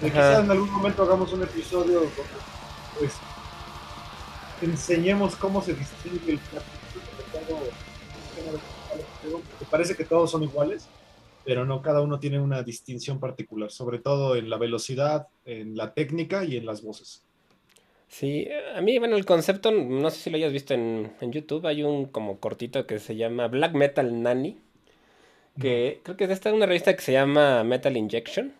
De 0.00 0.08
Ajá. 0.08 0.14
quizás 0.16 0.44
en 0.44 0.50
algún 0.50 0.70
momento 0.70 1.02
hagamos 1.02 1.32
un 1.32 1.42
episodio 1.42 2.02
pues 2.98 3.12
enseñemos 4.62 5.36
cómo 5.36 5.62
se 5.62 5.74
distingue 5.74 6.32
el 6.32 6.40
porque 9.32 9.64
parece 9.70 9.96
que 9.96 10.04
todos 10.04 10.30
son 10.30 10.42
iguales, 10.42 10.88
pero 11.44 11.64
no, 11.64 11.82
cada 11.82 12.00
uno 12.00 12.18
tiene 12.18 12.40
una 12.40 12.62
distinción 12.62 13.18
particular, 13.18 13.70
sobre 13.70 13.98
todo 13.98 14.36
en 14.36 14.50
la 14.50 14.56
velocidad, 14.56 15.28
en 15.44 15.76
la 15.76 15.94
técnica 15.94 16.44
y 16.44 16.56
en 16.56 16.66
las 16.66 16.82
voces. 16.82 17.22
Sí, 18.08 18.48
a 18.74 18.80
mí, 18.80 18.98
bueno, 18.98 19.16
el 19.16 19.24
concepto, 19.24 19.72
no 19.72 20.10
sé 20.10 20.18
si 20.18 20.30
lo 20.30 20.36
hayas 20.36 20.52
visto 20.52 20.74
en, 20.74 21.12
en 21.20 21.32
YouTube, 21.32 21.66
hay 21.66 21.82
un 21.82 22.06
como 22.06 22.38
cortito 22.38 22.86
que 22.86 22.98
se 22.98 23.16
llama 23.16 23.48
Black 23.48 23.72
Metal 23.74 24.22
Nanny, 24.22 24.58
que 25.60 26.00
creo 26.02 26.16
que 26.16 26.24
es 26.24 26.28
de 26.28 26.34
esta 26.34 26.52
una 26.52 26.66
revista 26.66 26.94
que 26.94 27.02
se 27.02 27.12
llama 27.12 27.64
Metal 27.64 27.96
Injection, 27.96 28.54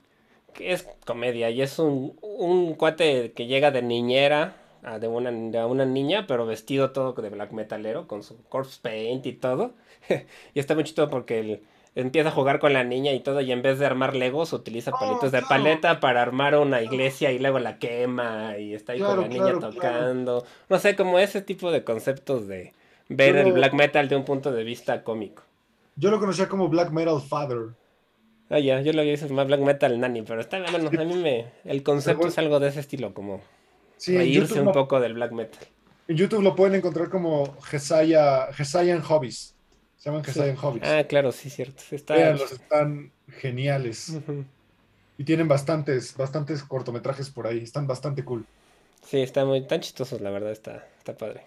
que 0.54 0.72
es 0.72 0.88
comedia 1.04 1.50
y 1.50 1.62
es 1.62 1.78
un, 1.78 2.16
un 2.20 2.74
cuate 2.74 3.32
que 3.32 3.46
llega 3.46 3.70
de 3.70 3.82
niñera 3.82 4.56
a 4.84 4.98
de 4.98 5.08
una, 5.08 5.30
de 5.30 5.64
una 5.64 5.84
niña, 5.84 6.26
pero 6.26 6.46
vestido 6.46 6.92
todo 6.92 7.12
de 7.12 7.30
black 7.30 7.52
metalero, 7.52 8.06
con 8.06 8.22
su 8.22 8.42
corpse 8.48 8.78
paint 8.82 9.26
y 9.26 9.32
todo. 9.32 9.72
y 10.54 10.60
está 10.60 10.74
muy 10.74 10.84
chido 10.84 11.08
porque 11.08 11.40
él 11.40 11.62
empieza 11.94 12.28
a 12.28 12.32
jugar 12.32 12.58
con 12.58 12.72
la 12.72 12.84
niña 12.84 13.12
y 13.12 13.20
todo, 13.20 13.40
y 13.40 13.52
en 13.52 13.62
vez 13.62 13.78
de 13.78 13.86
armar 13.86 14.14
legos, 14.14 14.52
utiliza 14.52 14.90
Oh, 14.92 14.98
palitos 14.98 15.32
de 15.32 15.42
paleta 15.42 16.00
para 16.00 16.22
armar 16.22 16.56
una 16.56 16.82
iglesia 16.82 17.32
y 17.32 17.38
luego 17.38 17.58
la 17.58 17.78
quema 17.78 18.58
y 18.58 18.74
está 18.74 18.92
ahí 18.92 18.98
Claro, 18.98 19.22
con 19.22 19.22
la 19.22 19.28
niña 19.28 19.52
claro, 19.52 19.70
tocando. 19.70 20.44
No 20.68 20.78
sé, 20.78 20.96
como 20.96 21.18
ese 21.18 21.40
tipo 21.40 21.70
de 21.70 21.84
conceptos 21.84 22.46
de 22.46 22.72
ver 23.08 23.34
Yo 23.34 23.40
el 23.42 23.52
black 23.52 23.74
metal 23.74 24.08
de 24.08 24.16
un 24.16 24.24
punto 24.24 24.52
de 24.52 24.64
vista 24.64 25.04
cómico. 25.04 25.42
Yo 25.96 26.10
lo 26.10 26.18
conocía 26.18 26.48
como 26.48 26.68
Black 26.68 26.90
Metal 26.90 27.20
Father. 27.20 27.68
Ah, 28.50 28.58
ya, 28.58 28.80
yo 28.80 28.92
lo 28.92 29.04
hice 29.04 29.28
más 29.28 29.46
black 29.46 29.60
metal 29.60 29.98
nanny, 29.98 30.22
pero 30.22 30.40
está 30.40 30.58
bueno, 30.70 30.90
a 30.90 31.04
mí 31.04 31.14
me... 31.14 31.46
El 31.64 31.82
concepto 31.82 32.18
bueno. 32.18 32.32
es 32.32 32.38
algo 32.38 32.60
de 32.60 32.68
ese 32.68 32.80
estilo, 32.80 33.14
como 33.14 33.40
Sí, 34.04 34.16
reírse 34.16 34.40
YouTube, 34.48 34.58
un 34.60 34.64
lo- 34.66 34.72
poco 34.72 35.00
del 35.00 35.14
black 35.14 35.32
metal. 35.32 35.66
en 36.08 36.16
YouTube 36.16 36.42
lo 36.42 36.54
pueden 36.54 36.74
encontrar 36.74 37.08
como 37.10 37.58
Jesaya, 37.62 38.52
Jesayan 38.52 39.00
Hobbies. 39.02 39.54
Se 39.96 40.10
llaman 40.10 40.24
Jesayan 40.24 40.56
Hobbies. 40.56 40.82
Ah, 40.84 41.04
claro, 41.04 41.32
sí, 41.32 41.48
cierto. 41.48 41.82
sí. 41.88 41.96
Véanlos, 42.08 42.52
están 42.52 43.10
geniales. 43.28 44.18
Y 45.16 45.24
tienen 45.24 45.48
bastantes, 45.48 46.14
bastantes 46.16 46.62
cortometrajes 46.62 47.30
por 47.30 47.46
ahí. 47.46 47.58
Están 47.58 47.86
bastante 47.86 48.24
cool. 48.24 48.44
Sí, 49.06 49.20
está 49.20 49.44
muy 49.44 49.66
tan 49.66 49.80
chistosos, 49.80 50.20
la 50.20 50.30
verdad, 50.30 50.50
está, 50.52 50.86
está 50.98 51.16
padre. 51.16 51.42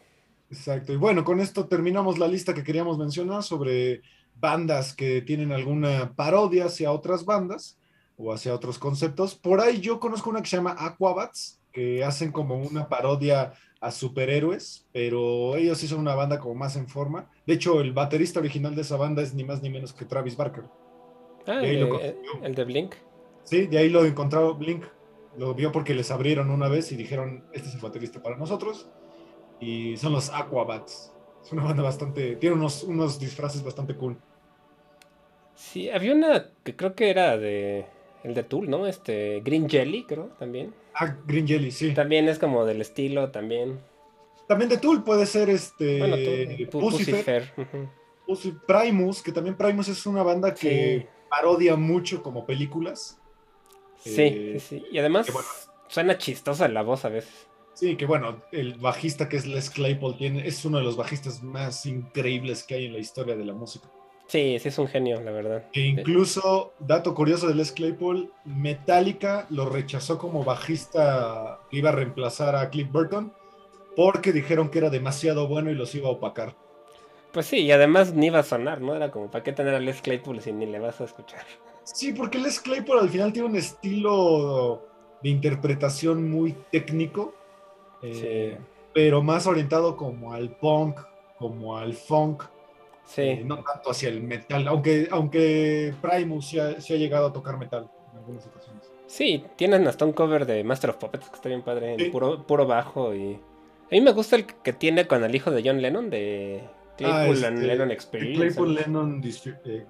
Exacto. 0.50 0.94
Y 0.94 0.96
bueno, 0.96 1.24
con 1.24 1.40
esto 1.40 1.68
terminamos 1.68 2.18
la 2.18 2.28
lista 2.28 2.54
que 2.54 2.64
queríamos 2.64 2.98
mencionar 2.98 3.44
sobre 3.44 4.02
bandas 4.40 4.94
que 4.94 5.22
tienen 5.22 5.52
alguna 5.52 6.14
parodia 6.16 6.66
hacia 6.66 6.92
otras 6.92 7.26
bandas 7.26 7.78
o 8.18 8.32
hacia 8.34 8.54
otros 8.56 8.80
conceptos. 8.80 9.36
Por 9.36 9.60
ahí 9.60 9.82
yo 9.82 10.00
conozco 10.00 10.30
una 10.30 10.42
que 10.42 10.48
se 10.50 10.56
llama 10.58 10.76
Aquabats, 10.80 11.57
que 11.72 12.04
hacen 12.04 12.32
como 12.32 12.56
una 12.56 12.90
parodia 12.90 13.54
a 13.80 13.92
superhéroes, 13.92 14.88
pero 14.92 15.56
ellos 15.56 15.78
sí 15.78 15.88
son 15.88 16.00
una 16.00 16.16
banda 16.16 16.40
como 16.40 16.56
más 16.56 16.76
en 16.76 16.88
forma. 16.88 17.30
De 17.46 17.54
hecho, 17.54 17.82
el 17.82 17.94
baterista 17.94 18.40
original 18.40 18.76
de 18.76 18.82
esa 18.82 18.98
banda 18.98 19.22
es 19.22 19.34
ni 19.34 19.44
más 19.44 19.62
ni 19.62 19.70
menos 19.70 19.94
que 19.94 20.06
Travis 20.06 20.36
Barker. 20.36 20.64
Ah, 21.46 21.62
el 21.64 22.56
de 22.56 22.64
Blink. 22.66 22.96
Sí, 23.44 23.68
de 23.68 23.78
ahí 23.78 23.90
lo 23.90 24.04
encontró 24.04 24.56
Blink. 24.56 24.84
Lo 25.38 25.54
vio 25.54 25.72
porque 25.72 25.94
les 25.94 26.10
abrieron 26.10 26.50
una 26.50 26.68
vez 26.68 26.92
y 26.92 26.96
dijeron, 26.96 27.46
este 27.54 27.70
es 27.70 27.76
el 27.76 27.82
baterista 27.82 28.22
para 28.22 28.38
nosotros. 28.38 28.90
Y 29.60 29.96
son 29.98 30.14
los 30.14 30.32
Aquabats. 30.34 31.14
Es 31.44 31.52
una 31.52 31.64
banda 31.64 31.84
bastante... 31.84 32.36
Tiene 32.38 32.56
unos, 32.56 32.84
unos 32.84 33.20
disfraces 33.20 33.64
bastante 33.64 33.96
cool. 33.96 34.18
Sí, 35.54 35.90
había 35.90 36.14
una 36.14 36.50
que 36.64 36.76
creo 36.76 36.96
que 36.96 37.10
era 37.10 37.38
de... 37.38 37.86
El 38.24 38.34
de 38.34 38.44
Tool, 38.44 38.70
¿no? 38.70 38.88
Este, 38.88 39.42
Green 39.44 39.70
Jelly, 39.70 40.04
creo, 40.06 40.30
también. 40.40 40.74
Ah, 40.94 41.16
Green 41.26 41.48
Jelly, 41.48 41.72
sí. 41.72 41.94
También 41.94 42.28
es 42.28 42.40
como 42.40 42.66
del 42.66 42.82
estilo, 42.82 43.30
también. 43.32 43.80
También 44.48 44.70
de 44.70 44.78
Tool 44.78 45.04
puede 45.04 45.26
ser 45.26 45.50
este... 45.50 46.00
Bueno, 46.00 46.16
Tool, 46.16 46.68
Pu- 46.70 46.80
Pucifer, 46.92 47.54
Primus, 48.66 49.22
que 49.22 49.32
también 49.32 49.56
Primus 49.56 49.88
es 49.88 50.06
una 50.06 50.24
banda 50.24 50.54
que 50.54 51.00
Sí. 51.02 51.06
parodia 51.30 51.76
mucho 51.76 52.22
como 52.24 52.46
películas. 52.46 53.20
Sí, 54.00 54.16
Eh, 54.22 54.58
sí, 54.60 54.80
sí. 54.80 54.86
Y 54.92 55.00
además 55.00 55.32
bueno. 55.32 55.48
suena 55.88 56.18
chistosa 56.18 56.68
la 56.68 56.82
voz 56.82 57.06
a 57.06 57.10
veces. 57.10 57.48
Sí, 57.74 57.96
que 57.96 58.06
bueno, 58.06 58.42
el 58.52 58.74
bajista 58.76 59.30
que 59.30 59.38
es 59.38 59.46
Les 59.46 59.70
Claypool 59.70 60.18
tiene, 60.18 60.48
es 60.48 60.66
uno 60.66 60.80
de 60.80 60.84
los 60.84 60.98
bajistas 60.98 61.44
más 61.44 61.86
increíbles 61.86 62.64
que 62.64 62.76
hay 62.76 62.86
en 62.88 62.94
la 62.94 63.00
historia 63.00 63.36
de 63.36 63.46
la 63.46 63.54
música. 63.54 63.88
Sí, 64.28 64.60
sí 64.60 64.68
es 64.68 64.78
un 64.78 64.88
genio, 64.88 65.22
la 65.22 65.32
verdad. 65.32 65.64
Que 65.72 65.82
incluso, 65.82 66.74
dato 66.80 67.16
curioso 67.16 67.48
de 67.48 67.56
Les 67.56 67.72
Claypool, 67.72 68.32
Metallica 68.44 69.48
lo 69.50 69.70
rechazó 69.70 70.18
como 70.18 70.44
bajista 70.44 71.60
que 71.70 71.78
iba 71.78 71.90
a 71.90 71.94
reemplazar 71.94 72.56
a 72.56 72.70
Cliff 72.70 72.92
Burton 72.92 73.32
porque 73.96 74.32
dijeron 74.32 74.70
que 74.70 74.80
era 74.80 74.90
demasiado 74.90 75.48
bueno 75.48 75.72
y 75.72 75.76
los 75.76 75.96
iba 75.96 76.10
a 76.10 76.12
opacar. 76.12 76.56
Pues 77.32 77.46
sí, 77.46 77.58
y 77.60 77.72
además 77.72 78.14
ni 78.14 78.28
iba 78.28 78.40
a 78.40 78.44
sonar, 78.44 78.82
¿no? 78.82 78.96
Era 78.96 79.12
como, 79.12 79.32
¿para 79.32 79.44
qué 79.44 79.54
tener 79.54 79.74
a 79.74 79.80
Les 79.80 80.02
Claypool 80.02 80.42
si 80.42 80.52
ni 80.52 80.66
le 80.66 80.80
vas 80.80 81.00
a 81.02 81.06
escuchar? 81.06 81.44
Sí, 81.84 82.12
porque 82.12 82.38
Les 82.38 82.60
Claypool 82.60 83.00
al 83.00 83.10
final 83.10 83.32
tiene 83.32 83.48
un 83.48 83.56
estilo 83.56 84.84
de 85.24 85.30
interpretación 85.30 86.30
muy 86.30 86.56
técnico, 86.72 87.34
eh, 88.02 88.58
pero 88.94 89.24
más 89.24 89.48
orientado 89.48 89.96
como 89.96 90.34
al 90.34 90.52
punk, 90.52 91.00
como 91.40 91.78
al 91.78 91.94
funk, 91.94 92.44
Sí. 93.08 93.22
eh, 93.22 93.42
no 93.44 93.64
tanto 93.64 93.90
hacia 93.92 94.10
el 94.10 94.22
metal, 94.22 94.68
aunque, 94.68 95.08
aunque 95.12 95.94
Primus 96.02 96.48
sí 96.48 96.60
ha, 96.60 96.80
sí 96.82 96.94
ha 96.94 96.98
llegado 96.98 97.28
a 97.28 97.34
tocar 97.34 97.58
metal 97.58 97.90
en 98.12 98.18
algunas 98.20 98.46
ocasiones. 98.46 98.84
Sí, 99.08 99.44
tienen 99.56 99.88
hasta 99.88 100.04
un 100.06 100.12
cover 100.12 100.46
de 100.46 100.64
Master 100.64 100.90
of 100.90 100.98
Puppets 100.98 101.30
que 101.30 101.36
está 101.36 101.48
bien 101.50 101.62
padre, 101.64 101.94
en 101.94 102.00
Sí. 102.00 102.06
puro, 102.10 102.46
puro 102.46 102.68
bajo 102.68 103.16
y... 103.16 103.36
A 103.36 103.92
mí 103.92 104.02
me 104.02 104.12
gusta 104.12 104.36
el 104.36 104.46
que 104.46 104.74
tiene 104.74 105.08
con 105.08 105.24
el 105.24 105.34
hijo 105.34 105.50
de 105.52 105.64
John 105.64 105.82
Lennon, 105.82 106.10
de 106.10 106.62
Claypool 106.98 107.44
Ah, 107.46 107.48
este, 107.50 107.66
Lennon 107.68 107.92
Experience. 107.92 108.38
Claypool. 108.38 108.76
Lennon 108.76 109.24
Dystri- 109.24 109.58
eh. 109.64 109.86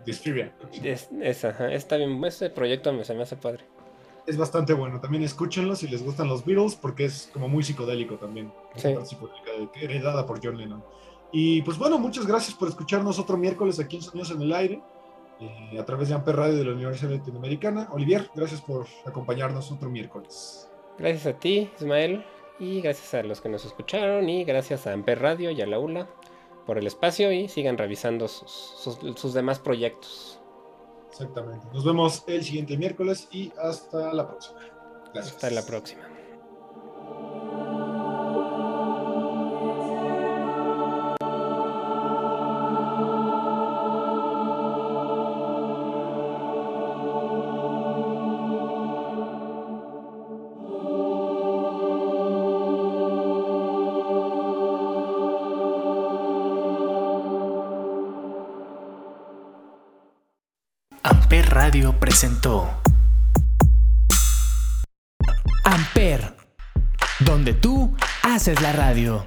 Es, 0.83 1.09
es, 1.19 1.45
ajá, 1.45 1.73
está 1.73 1.97
bien, 1.97 2.23
ese 2.23 2.51
proyecto 2.51 2.93
me, 2.93 3.03
se 3.03 3.15
me 3.15 3.23
hace 3.23 3.35
padre. 3.37 3.63
Es 4.27 4.37
bastante 4.37 4.73
bueno. 4.73 4.99
También 5.01 5.23
escúchenlo 5.23 5.75
si 5.75 5.87
les 5.87 6.03
gustan 6.03 6.27
los 6.27 6.45
Beatles, 6.45 6.75
porque 6.75 7.05
es 7.05 7.29
como 7.33 7.47
muy 7.47 7.63
psicodélico 7.63 8.15
también. 8.17 8.51
Sí. 8.75 8.93
psicodélica 9.03 9.51
heredada 9.81 10.25
por 10.27 10.45
John 10.45 10.57
Lennon. 10.57 10.83
Y 11.31 11.61
pues 11.61 11.77
bueno, 11.77 11.97
muchas 11.97 12.25
gracias 12.25 12.55
por 12.55 12.69
escucharnos 12.69 13.19
otro 13.19 13.37
miércoles 13.37 13.79
aquí 13.79 13.97
en 13.97 14.01
Sonidos 14.01 14.31
en 14.31 14.41
el 14.41 14.53
Aire, 14.53 14.81
eh, 15.39 15.79
a 15.79 15.85
través 15.85 16.09
de 16.09 16.15
Amper 16.15 16.35
Radio 16.35 16.55
de 16.55 16.63
la 16.65 16.71
Universidad 16.71 17.11
Latinoamericana. 17.11 17.89
Olivier, 17.91 18.29
gracias 18.33 18.61
por 18.61 18.87
acompañarnos 19.05 19.71
otro 19.71 19.89
miércoles. 19.89 20.69
Gracias 20.97 21.27
a 21.27 21.37
ti, 21.37 21.69
Ismael, 21.79 22.23
y 22.59 22.81
gracias 22.81 23.13
a 23.13 23.23
los 23.23 23.41
que 23.41 23.49
nos 23.49 23.65
escucharon, 23.65 24.29
y 24.29 24.43
gracias 24.45 24.87
a 24.87 24.93
Amper 24.93 25.19
Radio 25.19 25.51
y 25.51 25.61
a 25.61 25.67
la 25.67 25.79
ULA 25.79 26.07
por 26.65 26.77
el 26.77 26.87
espacio, 26.87 27.31
y 27.31 27.47
sigan 27.49 27.77
revisando 27.77 28.27
sus, 28.27 28.51
sus, 28.51 28.97
sus 29.19 29.33
demás 29.33 29.59
proyectos. 29.59 30.39
Exactamente. 31.09 31.67
Nos 31.73 31.85
vemos 31.85 32.23
el 32.27 32.43
siguiente 32.43 32.77
miércoles 32.77 33.27
y 33.31 33.51
hasta 33.61 34.13
la 34.13 34.27
próxima. 34.27 34.59
Gracias. 35.13 35.35
Hasta 35.35 35.49
la 35.51 35.65
próxima. 35.65 36.16
Presentó 61.69 62.65
Amper, 65.65 66.33
donde 67.19 67.51
tú 67.51 67.93
haces 68.23 68.61
la 68.61 68.71
radio. 68.71 69.25